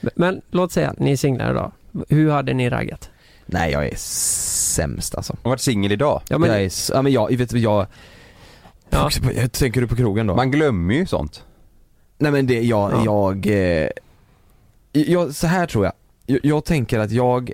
[0.00, 1.72] Men, men låt säga att ni är singlar idag.
[2.08, 3.10] Hur hade ni raggat?
[3.46, 5.36] nej jag är sämst alltså.
[5.42, 6.22] Har varit singel idag.
[6.28, 7.86] Ja men, jag är, ja men jag, vet du, jag,
[8.90, 9.10] Ja.
[9.36, 10.36] jag tänker du på krogen då?
[10.36, 11.44] Man glömmer ju sånt.
[12.18, 13.02] Nej men det, jag, Ja.
[13.04, 13.88] jag, eh,
[14.92, 15.92] jag, så här tror jag.
[16.26, 16.40] jag.
[16.42, 17.52] Jag tänker att jag,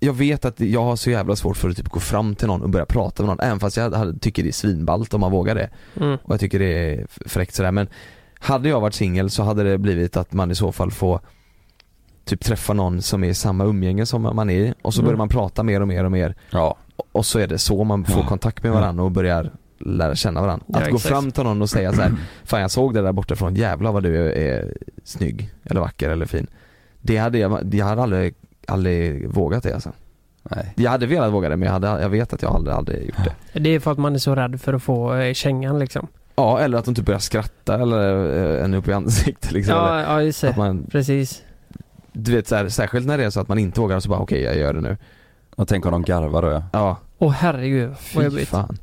[0.00, 2.62] jag vet att jag har så jävla svårt för att typ gå fram till någon
[2.62, 5.32] och börja prata med någon, även fast jag hade, tycker det är svinballt om man
[5.32, 5.70] vågar det.
[5.96, 7.88] mm, Och jag tycker det är fräckt sådär men
[8.38, 11.20] hade jag varit singel så hade det blivit att man i så fall får
[12.24, 15.06] typ träffa någon som är i samma umgänge som man är i och så Mm.
[15.06, 16.76] börjar man prata mer och mer och mer Ja.
[17.12, 18.28] och så är det så man får Ja.
[18.28, 20.64] kontakt med varandra och börjar lära känna varandra.
[20.68, 21.08] Ja, att gå exakt.
[21.14, 22.12] fram till någon och säga så här,
[22.44, 24.74] fan jag såg det där borta från jävlar vad du är, är
[25.04, 26.46] snygg, eller vacker eller fin.
[27.02, 28.34] Det hade jag, jag hade aldrig,
[28.66, 29.92] aldrig vågat det alltså.
[30.42, 30.72] Nej.
[30.76, 33.16] Jag hade velat våga det men jag, hade, jag vet att jag aldrig hade gjort
[33.52, 33.60] det.
[33.60, 36.06] Det är för att man är så rädd för att få eh, kängan liksom.
[36.36, 39.74] Ja, eller att de typ börjar skratta eller eh, en upp i ansiktet liksom.
[39.74, 40.48] Ja, ja just det.
[40.50, 41.42] att man, Precis.
[42.12, 44.20] du vet så här, särskilt när det är så att man inte vågar så bara
[44.20, 44.96] okej jag gör det nu.
[45.56, 46.62] Och tänk om de garvar då ja.
[46.72, 48.48] Ja, Åh herregud vad fy jobbigt.
[48.48, 48.78] fan.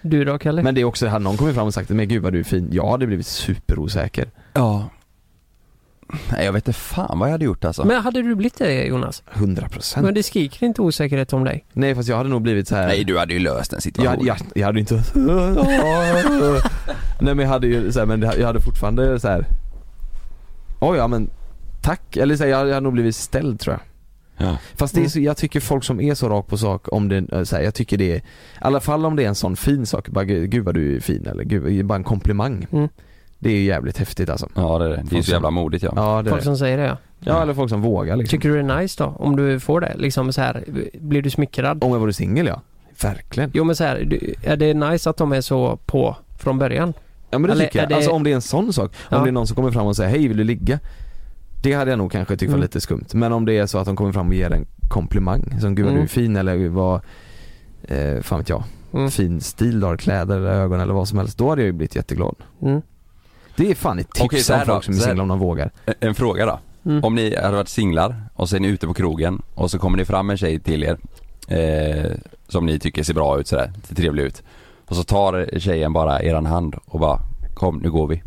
[0.00, 0.62] Du då Kalle?
[0.62, 2.44] Men det är också, hade någon kommit fram och sagt men gud vad du är
[2.44, 4.30] fin, jag hade blivit superosäker.
[4.52, 4.88] Ja.
[6.32, 7.84] Nej jag vet inte fan vad jag hade gjort alltså.
[7.84, 9.22] Men hade du blivit det Jonas?
[9.32, 10.04] 100 procent.
[10.04, 11.64] Men det skriker inte osäkerhet om dig?
[11.72, 12.86] Nej fast jag hade nog blivit så här.
[12.86, 14.26] Nej du hade ju löst den jag, situationen.
[14.26, 14.94] jag, jag hade inte
[17.20, 19.46] Nej men jag hade ju så här, men jag hade fortfarande så här.
[20.80, 21.30] Oj ja men
[21.82, 23.80] tack, eller så här, jag, jag hade nog blivit ställd tror jag
[24.36, 24.56] Ja.
[24.76, 27.46] Fast det är så, jag tycker folk som är så rakt på sak om det,
[27.46, 28.22] så här, jag tycker det är, i
[28.60, 31.00] alla fall om det är en sån fin sak, bara gud gud vad du är
[31.00, 32.88] fin eller gud, bara en komplimang Mm.
[33.42, 35.02] Det är ju jävligt häftigt alltså Ja det är det.
[35.10, 35.92] Det är så jävla modigt ja.
[35.96, 36.96] Ja det är Folk som säger det ja.
[37.20, 39.14] Ja eller folk som vågar liksom Tycker du det är nice då?
[39.18, 39.92] Om du får det?
[39.96, 40.64] Liksom så här,
[41.00, 41.84] blir du smickrad?
[41.84, 42.60] Om jag vore singel ja,
[43.02, 46.58] verkligen Jo men så här, du- är det nice att de är så på från
[46.58, 46.92] början?
[47.30, 49.16] Ja men det Eller tycker jag, det- alltså om det är en sån sak, om
[49.16, 49.22] Ja.
[49.22, 50.78] det är någon som kommer fram och säger hej vill du ligga?
[51.62, 52.62] Det hade jag nog kanske tyckt var Mm.
[52.62, 55.54] lite skumt, men om det är så att de kommer fram och ger en komplimang,
[55.60, 56.04] som gud vad du Mm.
[56.04, 57.00] är fin eller vad,
[57.82, 58.64] eh, fan vet jag,
[58.94, 59.10] Mm.
[59.10, 61.72] fin stil du har, kläder eller ögon eller vad som helst, då hade jag ju
[61.72, 62.82] blivit jätteglad Mm.
[63.56, 65.10] Det är fan ett tips Okej, så här om folk då, som är så här.
[65.10, 66.58] singlar om de vågar En- En fråga då.
[66.90, 67.04] Mm.
[67.04, 69.98] Om ni hade varit singlar och så är ni ute på krogen och så kommer
[69.98, 70.96] det fram en tjej till er
[71.48, 72.10] eh,
[72.48, 74.42] som ni tycker ser bra ut sådär, ser trevlig ut.
[74.86, 77.20] Och så tar tjejen bara eran hand och bara
[77.54, 78.22] kom nu går vi.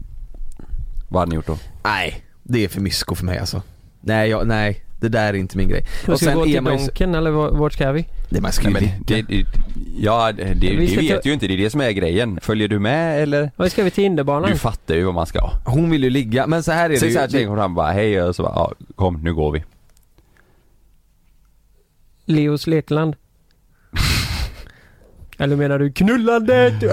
[1.10, 1.58] Vad hade ni gjort då?
[1.84, 3.62] Nej, det är för mysko för mig alltså
[4.02, 6.74] Nej, jag, nej, det där är inte min grej Och ska vi gå till man
[6.74, 8.08] ju så- Donken eller var- vart ska vi?
[8.30, 9.46] Nej man ska Nej, ju men det, det,
[9.98, 12.40] ja det, det, Vi det vet ta- ju inte, det är det som är grejen.
[12.42, 13.52] Följer du med eller?
[13.56, 14.52] Var ska vi till Hinderbanan?
[14.52, 15.50] Du fattar ju vad man ska.
[15.66, 17.72] Hon vill ju ligga, men så här är det Säg ju såhär tjejen kommer fram
[17.72, 19.64] och bara hej och så bara ja, kom nu går vi.
[22.26, 23.16] Leos Lekland?
[25.38, 26.74] eller menar du knullandet?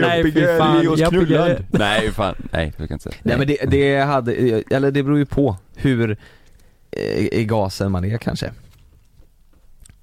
[0.00, 1.62] Nej fy fan, jag piggade.
[1.70, 3.14] Nej fan, nej det kan inte säga.
[3.22, 4.32] Nej men det, det hade,
[4.70, 6.16] eller det beror ju på hur
[6.90, 8.52] eh, i gasen man är kanske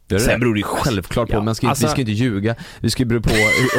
[0.07, 0.39] det Sen det?
[0.39, 3.03] beror det ju självklart på, Ja, man ska, alltså- vi ska inte ljuga Vi ska
[3.03, 3.29] ju bero på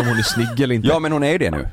[0.00, 1.68] om hon är snygg eller inte Ja men hon är ju det nu.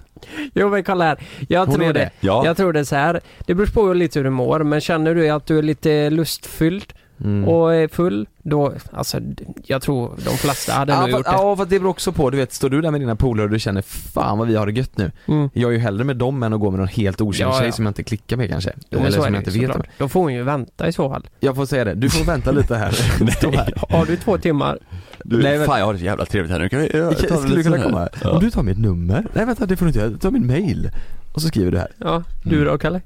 [0.54, 1.18] Jo men kolla här.
[1.50, 2.00] Jag Hon tror är det.
[2.00, 2.12] det.
[2.20, 2.46] Ja.
[2.46, 3.22] Jag tror det är så här.
[3.46, 6.94] Det beror på lite hur du mår men känner du att du är lite lustfylld
[7.24, 7.48] mm.
[7.48, 9.20] och är full då, alltså
[9.64, 11.32] jag tror de flesta hade Ja nog för, gjort det.
[11.32, 13.50] ja för det beror också på, du vet, står du där med dina polare och
[13.52, 15.50] du känner fan vad vi har det gött nu Mm.
[15.54, 17.68] Jag är ju hellre med dem än att gå med någon helt okänd Ja, tjej
[17.68, 17.72] ja.
[17.72, 19.84] som jag inte klickar med kanske Jo, Eller som jag inte vet om.
[19.98, 21.28] Då får hon ju vänta i så fall.
[21.40, 22.92] Jag får säga det, du får vänta lite här
[23.58, 24.80] här Har du två timmar?
[25.24, 27.14] Du, Nej, men- fan jag har det så jävla trevligt här nu, kan vi göra-
[27.14, 27.90] ta Skulle du kunna så här?
[27.90, 28.10] komma här?
[28.24, 28.30] Ja.
[28.32, 29.28] Om du tar mitt nummer?
[29.34, 30.90] Nej vänta det får du inte göra, ta min mail
[31.34, 33.02] Och så skriver du här Ja, du då Kalle?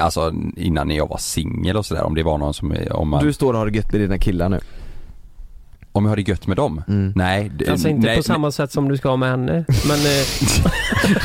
[0.00, 3.32] Alltså innan jag var singel och sådär, om det var någon som, om man, Du
[3.32, 4.60] står och har det gött med dina killar nu
[5.92, 6.82] om jag har det gött med dem?
[6.88, 7.12] Mm.
[7.16, 10.26] Nej, Alltså inte nej, på samma sätt som du ska med henne, men eh,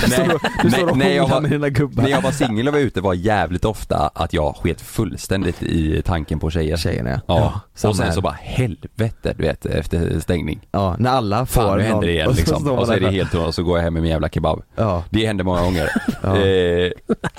[0.10, 0.30] nej,
[0.64, 2.74] Du står nej, och när jag var, med dina gubbar när jag var singel och
[2.74, 6.78] var ute var jävligt ofta att jag sket fullständigt i tanken på tjejer.
[6.78, 7.22] Tjejerna ja.
[7.28, 8.12] Ja, samma och sen här.
[8.14, 10.68] så bara helvete du vet efter stängning.
[10.72, 12.68] Ja, när alla får Fan nu händer det igen och så liksom.
[12.80, 14.62] Och så är det helt tomt och så går jag hem med min jävla kebab.
[14.76, 15.90] Ja, Det hände många gånger.
[16.24, 16.38] Ja.
[16.38, 16.92] eh,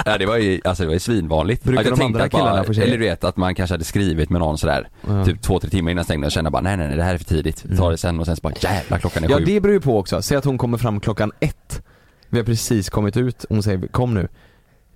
[0.05, 1.65] ja, det var ju, alltså det var ju svinvanligt.
[1.65, 2.83] Brukar Att jag de andra bara, killarna tjejer?
[2.83, 5.25] Eller du vet att man kanske hade skrivit med någon sådär, Ja.
[5.25, 7.19] typ två, tre timmar innan stängning och kände bara nej nej nej det här är
[7.19, 9.45] för tidigt, vi tar det sen och sen så bara jävlar klockan är ja sju.
[9.45, 11.83] det beror ju på också, säg att hon kommer fram klockan ett
[12.29, 14.29] Vi har precis kommit ut, hon säger kom nu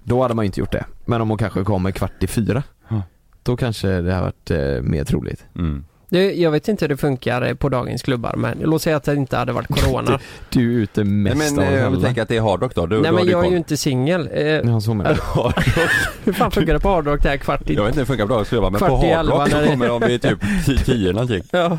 [0.05, 2.62] Då hade man ju inte gjort det, men om hon kanske kommer kvart i fyra
[2.80, 2.80] Ja.
[3.51, 5.84] Då kanske det har varit eh, mer troligt Mm.
[6.09, 9.05] det, jag vet inte hur det funkar eh, på dagens klubbar, men låt säga att
[9.05, 10.20] det inte hade varit corona.
[10.51, 12.96] Du är ute Nej, mest men av alla tänker att det är hardrock då, då,
[12.96, 14.28] Nej då men du jag är ju inte singel.
[14.32, 15.53] Eh, Ja så menar jag
[16.24, 18.26] hur fan funkar det på hardrock där kvart i Jag vet inte hur det funkar
[18.26, 20.84] på dagsklubbar men på Kvart i elva hardrock när så det- kommer de vid typ
[20.84, 21.42] 10 någonting.
[21.53, 21.78] Ja.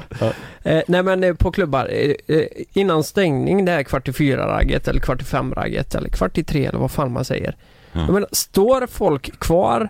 [0.63, 2.43] Eh, nej men eh, på klubbar, eh, eh,
[2.73, 6.65] innan stängning det är kvart i fyra-ragget eller kvart i fem-ragget eller kvart i tre
[6.65, 7.55] eller vad fan man säger.
[7.93, 7.99] Ja.
[8.01, 9.89] Jag menar, står folk kvar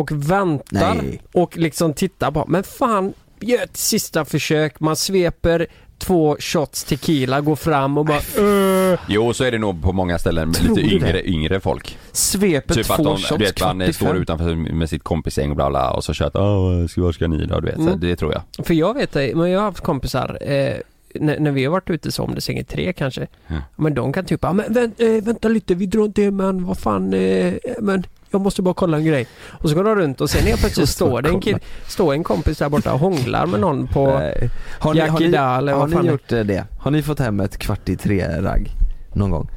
[0.00, 1.20] och väntar Nej.
[1.32, 5.66] och liksom tittar på, men fan, gör ett sista försök, man sveper
[5.98, 10.18] två shots tequila, går fram och bara "Öh." Jo så är det nog på många
[10.18, 11.98] ställen med lite yngre, yngre folk.
[12.12, 15.56] Svepet Typ att två de, shots du vet man står utanför med sitt kompisgäng och
[15.56, 17.60] bla bla och så kör att åh, vad ska ni då?
[17.60, 18.00] Du vet, så Mm.
[18.00, 18.66] det tror jag.
[18.66, 20.74] För jag vet det, men jag har haft kompisar eh,
[21.14, 23.26] när, när vi har varit ute som det säger tre kanske.
[23.46, 23.54] Ja.
[23.76, 26.78] Men de kan typ, ja, men vänt, eh, vänta lite, vi drar inte men vad
[26.78, 29.26] fan, eh, men jag måste bara kolla en grej.
[29.48, 32.24] Och så går de runt och sen helt plötsligt står det en, kid, står en
[32.24, 34.50] kompis där borta och hånglar med någon på Nej.
[34.78, 36.12] Har ni, har Jackie ni, Dahl eller har vad fan ni det är.
[36.12, 36.64] gjort eh, det?
[36.78, 38.70] Har ni fått hem ett kvart i tre-ragg
[39.12, 39.50] någon gång?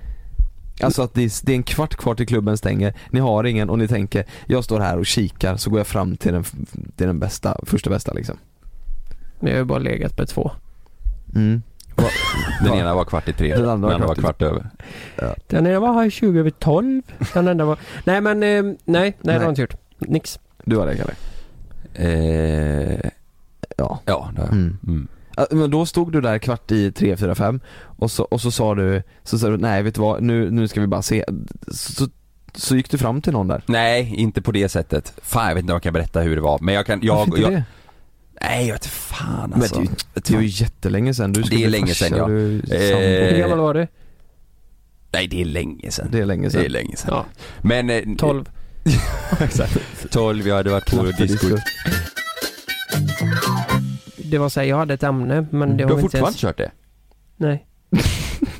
[0.82, 3.70] Alltså att det är, det är en kvart kvar till klubben stänger, ni har ingen
[3.70, 6.44] och ni tänker jag står här och kikar så går jag fram till den,
[6.96, 8.38] till den bästa, första bästa liksom.
[9.40, 10.52] Men jag har ju bara legat med två.
[11.36, 11.62] Mm.
[12.64, 14.70] Den ena var kvart i tre, Den den andra var var kvart kvart över.
[15.48, 17.02] Den ena var här 20 över 12.
[17.34, 17.78] Den andra var...
[18.04, 19.76] Nej men, eh, nej, nej, det har jag inte gjort.
[20.00, 20.40] Nix.
[20.66, 21.14] Du har det Kalle?
[21.94, 23.10] Eh,
[23.78, 24.00] Ja.
[24.06, 24.54] ja, det har jag.
[24.54, 24.78] Mm.
[24.88, 25.08] Mm.
[25.36, 27.60] Ja, Men då stod du där kvart i tre, fyra, fem
[28.00, 30.68] och så, och så sa du, så sa du nej vet du vad, nu, nu
[30.68, 31.26] ska vi bara se.
[31.72, 32.08] Så,
[32.56, 33.64] så gick du fram till någon där.
[33.66, 35.14] Nej, inte på det sättet.
[35.22, 37.16] Fan jag vet inte om jag kan berätta hur det var men jag kan, jag,
[37.16, 37.64] Varför inte jag det?
[38.42, 39.76] Nej jag vet inte fan Men alltså.
[39.80, 42.18] det, är ju- det är ju jättelänge sedan, du Det skulle är bli länge sedan,
[42.18, 42.28] ja.
[42.28, 42.92] du är.
[42.94, 43.88] Eh, Hur gammal var du?
[45.12, 46.08] Nej det är länge sedan.
[46.12, 46.62] Det är länge sedan.
[46.62, 47.10] Det är länge sedan.
[47.14, 47.26] Ja,
[47.62, 47.90] Men...
[47.90, 48.50] Eh, 12.
[49.42, 49.78] Exakt.
[50.12, 51.58] 12, jag hade varit på disco.
[54.18, 56.28] Det var såhär, jag hade ett ämne men det Du har har vi inte fortfarande
[56.28, 56.38] ens...
[56.38, 56.72] kört det?
[57.38, 57.66] Nej.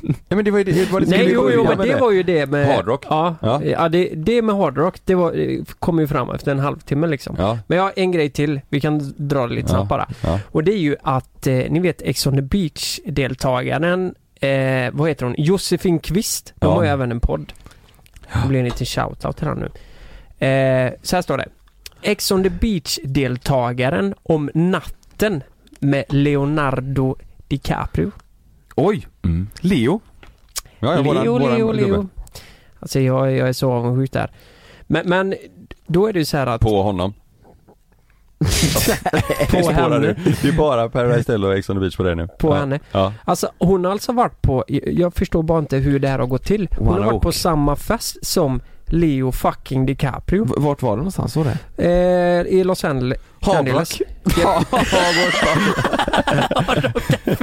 [0.06, 2.22] Nej men det var ju det, var det Nej jo, jo men det var ju
[2.22, 2.66] det med...
[2.66, 3.04] Hardrock?
[3.10, 3.62] Ja, Ja.
[3.64, 3.88] ja.
[3.88, 7.36] det, det med hardrock, det var, det kom ju fram efter en halvtimme liksom.
[7.38, 7.58] Ja.
[7.66, 9.68] Men jag har en grej till, vi kan dra det lite Ja.
[9.74, 10.08] snabbt bara.
[10.24, 10.40] Ja.
[10.50, 15.26] Och det är ju att, eh, ni vet Ex on the Beach-deltagaren, eh, vad heter
[15.26, 15.34] hon?
[15.38, 16.52] Josefin Kvist.
[16.56, 16.74] De Ja.
[16.74, 17.52] har ju även en podd.
[18.42, 19.66] Det blir en liten shoutout till den nu.
[20.46, 21.48] Eh, så här står det.
[22.02, 25.42] Ex on the Beach-deltagaren om natten
[25.80, 27.16] med Leonardo
[27.48, 28.10] DiCaprio.
[28.74, 29.06] Oj!
[29.24, 29.48] Mm.
[29.60, 30.00] Leo?
[30.78, 31.86] Ja, ja, Leo, våran- våran Leo, Leo.
[31.88, 32.08] gubbe.
[32.80, 34.30] Alltså jag, jag är så avundsjuk där.
[34.86, 35.34] Men, men
[35.86, 36.60] då är det ju så här att...
[36.60, 37.14] På honom?
[39.50, 40.16] på henne.
[40.42, 42.28] Det är bara Paradise Hotel och Ex on the Beach på det nu.
[42.38, 42.54] På ja.
[42.54, 42.80] henne.
[42.92, 43.12] Ja.
[43.24, 46.44] Alltså hon har alltså varit på, jag förstår bara inte hur det här har gått
[46.44, 46.68] till.
[46.78, 47.38] Hon har Wanna varit på åka.
[47.38, 48.60] samma fest som
[48.94, 50.44] Leo fucking DiCaprio.
[50.44, 51.84] V- Vart var det någonstans var det?
[51.84, 53.18] Eh, I Los Angeles.
[53.40, 53.98] Angeles.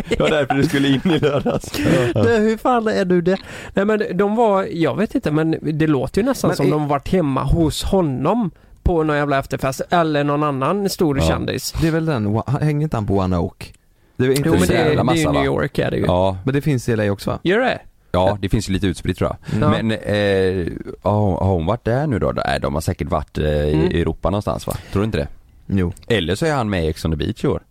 [0.10, 1.72] Det var därför du skulle in i lördags.
[2.14, 3.38] Du, hur fan är du det?
[3.74, 6.72] Nej men de var, jag vet inte men det låter ju nästan Men som i-
[6.72, 8.52] de varit hemma hos honom
[8.84, 11.24] på någon jävla efterfest eller någon annan stor Ja.
[11.28, 11.74] kändis.
[11.82, 13.74] Det är väl den, hänger inte han på One Oak?
[14.18, 15.45] Det är inte Jo men det, jävla är- det är massa, New?
[15.45, 16.06] York är det ju.
[16.06, 17.39] Ja, Men det finns i LA också va?
[17.43, 17.80] Gör det?
[18.12, 19.62] Ja det finns ju lite utspritt tror jag.
[19.62, 19.70] Ja.
[19.70, 20.68] Men, eh,
[21.01, 22.34] har hon varit där nu då?
[22.45, 23.88] Nej, de har säkert varit eh, i Mm.
[23.88, 24.74] Europa någonstans va?
[24.91, 25.28] Tror du inte det?
[25.68, 25.93] Jo.
[26.07, 27.62] Eller så är han med i Ex on the Beach i år.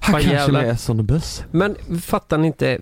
[0.00, 0.62] Han kanske jävlar.
[0.62, 1.44] med som the bus.
[1.50, 2.78] Men fattar ni inte?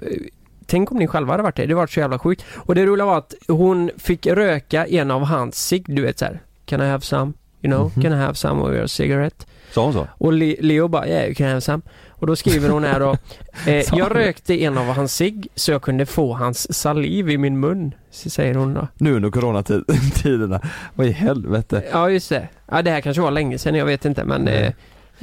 [0.67, 1.67] Tänk om ni själva hade varit det.
[1.67, 2.45] Det var så jävla sjukt.
[2.57, 6.41] Och det roliga var att hon fick röka en av hans cigg, du vet såhär.
[6.67, 7.33] Can I have some?
[7.63, 7.93] You know?
[7.95, 8.03] Mhm.
[8.03, 9.47] Can I have some of your cigarette?
[9.73, 10.07] Sa hon så?
[10.19, 11.83] Och Le- Leo bara, yeah you can have some.
[12.23, 13.17] Och då skriver hon här då.
[13.67, 17.61] Eh, jag rökte en av hans cigg så jag kunde få hans saliv i min
[17.61, 17.95] mun.
[18.11, 18.89] Säger hon då.
[18.99, 20.61] Nu under coronatiderna.
[20.95, 21.85] Vad i helvete.
[21.93, 22.49] Ja just det.
[22.71, 24.49] Ja det här kanske var länge sedan, jag vet inte men...
[24.49, 24.73] Eh,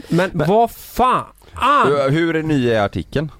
[0.07, 1.25] men, Men- vad fan!
[2.09, 3.31] Hur- ny är artikeln?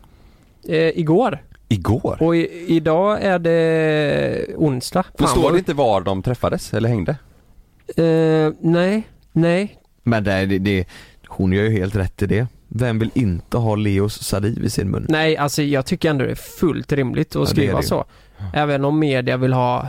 [0.68, 1.44] Eh, igår.
[1.68, 2.18] Igår?
[2.20, 5.04] Och i, idag är det onsdag.
[5.18, 7.16] Men Fan, står det inte var de träffades eller hängde?
[7.98, 9.78] Eh, nej, nej.
[10.04, 10.86] Men det, det, det,
[11.28, 12.48] hon gör ju helt rätt i det.
[12.72, 15.06] Vem vill inte ha Leos saliv i sin mun?
[15.10, 17.84] Nej, alltså jag tycker ändå det är fullt rimligt Ja, att det är skriva det
[17.84, 17.88] ju.
[17.88, 18.06] så.
[18.54, 19.88] Även om media vill ha,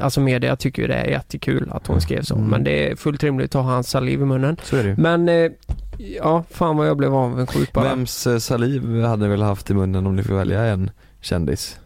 [0.00, 2.34] alltså media tycker ju det är jättekul att hon skrev så.
[2.34, 2.48] Mm.
[2.48, 4.56] Men det är fullt rimligt att ha hans saliv i munnen.
[4.62, 4.96] Så är det.
[4.96, 5.50] Men, eh,
[5.98, 7.84] ja, fan vad jag blev avundsjuk bara.
[7.88, 11.78] Vems eh, saliv hade ni väl haft i munnen om ni får välja en kändis?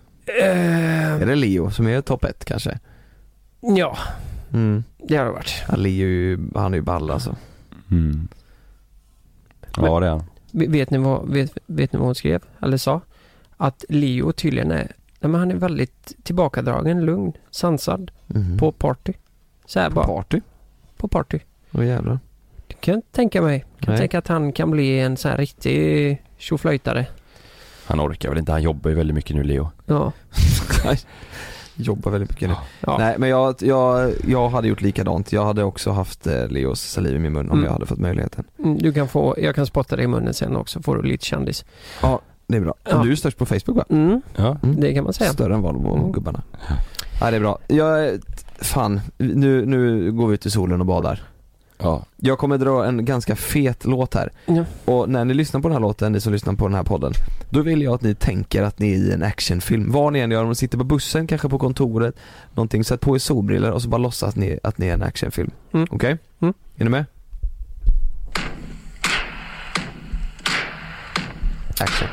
[0.43, 2.79] Eh, Är det Leo som är topp ett kanske?
[3.61, 3.97] ja,
[4.53, 4.85] Mm.
[5.09, 5.55] det har det varit.
[5.69, 7.37] Ja, Leo är ju, han är ju ball alltså.
[7.91, 8.29] Mm.
[9.77, 10.21] Ja det är.
[10.69, 12.43] Vet ni, vad, vet, vet ni vad hon skrev?
[12.63, 13.01] Eller sa?
[13.57, 18.59] Att Leo tydligen är, nej men han är väldigt tillbakadragen, lugn, sansad Mhm.
[18.59, 19.13] på party.
[19.67, 20.41] Så här bara, party?
[20.97, 21.39] på party.
[21.73, 22.19] Åh jävlar.
[22.67, 23.61] Det kan jag inte tänka mig.
[23.81, 23.99] Kan Nej.
[23.99, 27.07] tänka att han kan bli en sån här riktig tjoflöjtare.
[27.87, 29.71] Han orkar väl inte, han jobbar ju väldigt mycket nu Leo.
[29.87, 30.13] Ja.
[31.77, 32.55] Jobbar väldigt mycket nu.
[32.81, 32.99] ja.
[32.99, 35.33] Nej men jag, jag, jag hade gjort likadant.
[35.33, 37.65] Jag hade också haft eh, Leos saliv i min mun om Mm.
[37.65, 38.45] jag hade fått möjligheten.
[38.59, 41.25] Mm, Du kan få, jag kan spotta dig i munnen sen också, får du lite
[41.27, 41.65] kändis.
[42.03, 42.75] Ja, det är bra.
[42.91, 43.03] Ja.
[43.03, 43.85] Du är störst på Facebook va?
[43.91, 44.57] Mm, Ja.
[44.63, 44.81] Mm.
[44.81, 45.33] det kan man säga.
[45.33, 46.13] Större än Volvo och Mm.
[46.13, 46.43] gubbarna.
[47.21, 47.59] Ja det är bra.
[47.67, 48.19] Jag,
[48.59, 51.23] fan, nu, nu går vi ut i solen och badar.
[51.79, 52.05] Ja.
[52.17, 54.31] Jag kommer dra en ganska fet låt här.
[54.47, 54.65] Ja.
[54.85, 57.13] Och när ni lyssnar på den här låten, ni som lyssnar på den här podden,
[57.51, 59.93] då vill jag att ni tänker att ni är i en actionfilm.
[59.93, 62.15] Vad ni än gör, om ni sitter på bussen, kanske på kontoret,
[62.55, 65.03] någonting, sätt på er solbrillor och så bara låtsas att ni, att ni är en
[65.03, 65.51] actionfilm.
[65.73, 65.87] Mm.
[65.91, 66.19] Okej?
[66.41, 66.55] Mm.
[66.77, 67.05] Är ni med?
[71.81, 72.09] Action.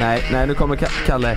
[0.00, 1.36] Nej, nej nu kommer Ka- Kalle.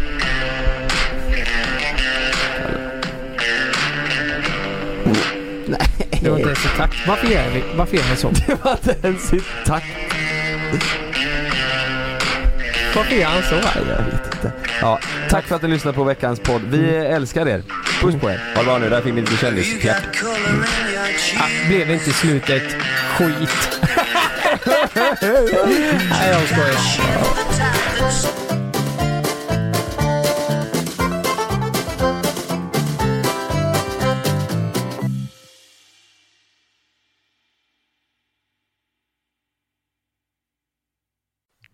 [6.21, 6.95] Det var inte ens i takt.
[7.07, 8.29] Varför gör, vi, varför gör han så?
[8.47, 9.85] Det var inte ens i takt.
[12.95, 13.55] Varför gör han så?
[13.55, 14.51] Nej, jag vet inte.
[14.81, 14.99] Ja,
[15.29, 16.61] tack för att ni lyssnade på veckans podd.
[16.69, 17.63] Vi älskar er.
[18.01, 18.41] Puss på er.
[18.55, 20.23] Ha det bra nu, där fick ni lite kändisfjärt.
[21.39, 22.63] Ah, blev inte slutet
[23.17, 23.79] skit?
[26.09, 26.75] Nej, jag skojar.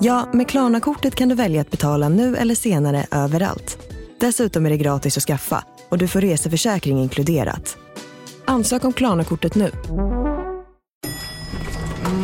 [0.00, 3.78] Ja, med Klarna-kortet kan du välja att betala nu eller senare överallt.
[4.20, 7.76] Dessutom är det gratis att skaffa och du får reseförsäkring inkluderat.
[8.44, 9.70] Ansök om Klarna-kortet nu.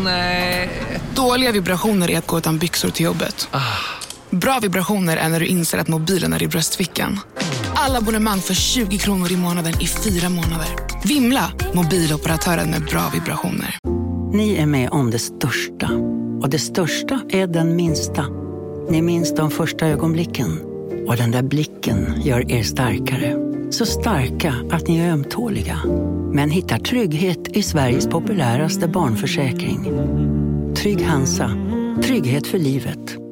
[0.04, 0.70] Nej.
[1.14, 3.48] Dåliga vibrationer är att gå utan byxor till jobbet.
[4.30, 7.20] Bra vibrationer är när du inser att mobilen är i bröstfickan.
[7.74, 10.68] Alla abonnemang för 20 kronor i månaden i fyra månader.
[11.04, 11.52] Vimla!
[11.74, 13.78] Mobiloperatören med bra vibrationer.
[14.32, 15.90] Ni är med om det största.
[16.40, 18.26] Och det största är den minsta.
[18.90, 20.60] Ni minns de första ögonblicken.
[21.06, 23.36] Och den där blicken gör er starkare.
[23.70, 25.78] Så starka att ni är ömtåliga.
[26.32, 29.84] Men hittar trygghet i Sveriges populäraste barnförsäkring.
[30.74, 31.50] Trygg Hansa.
[32.02, 33.27] Trygghet för livet.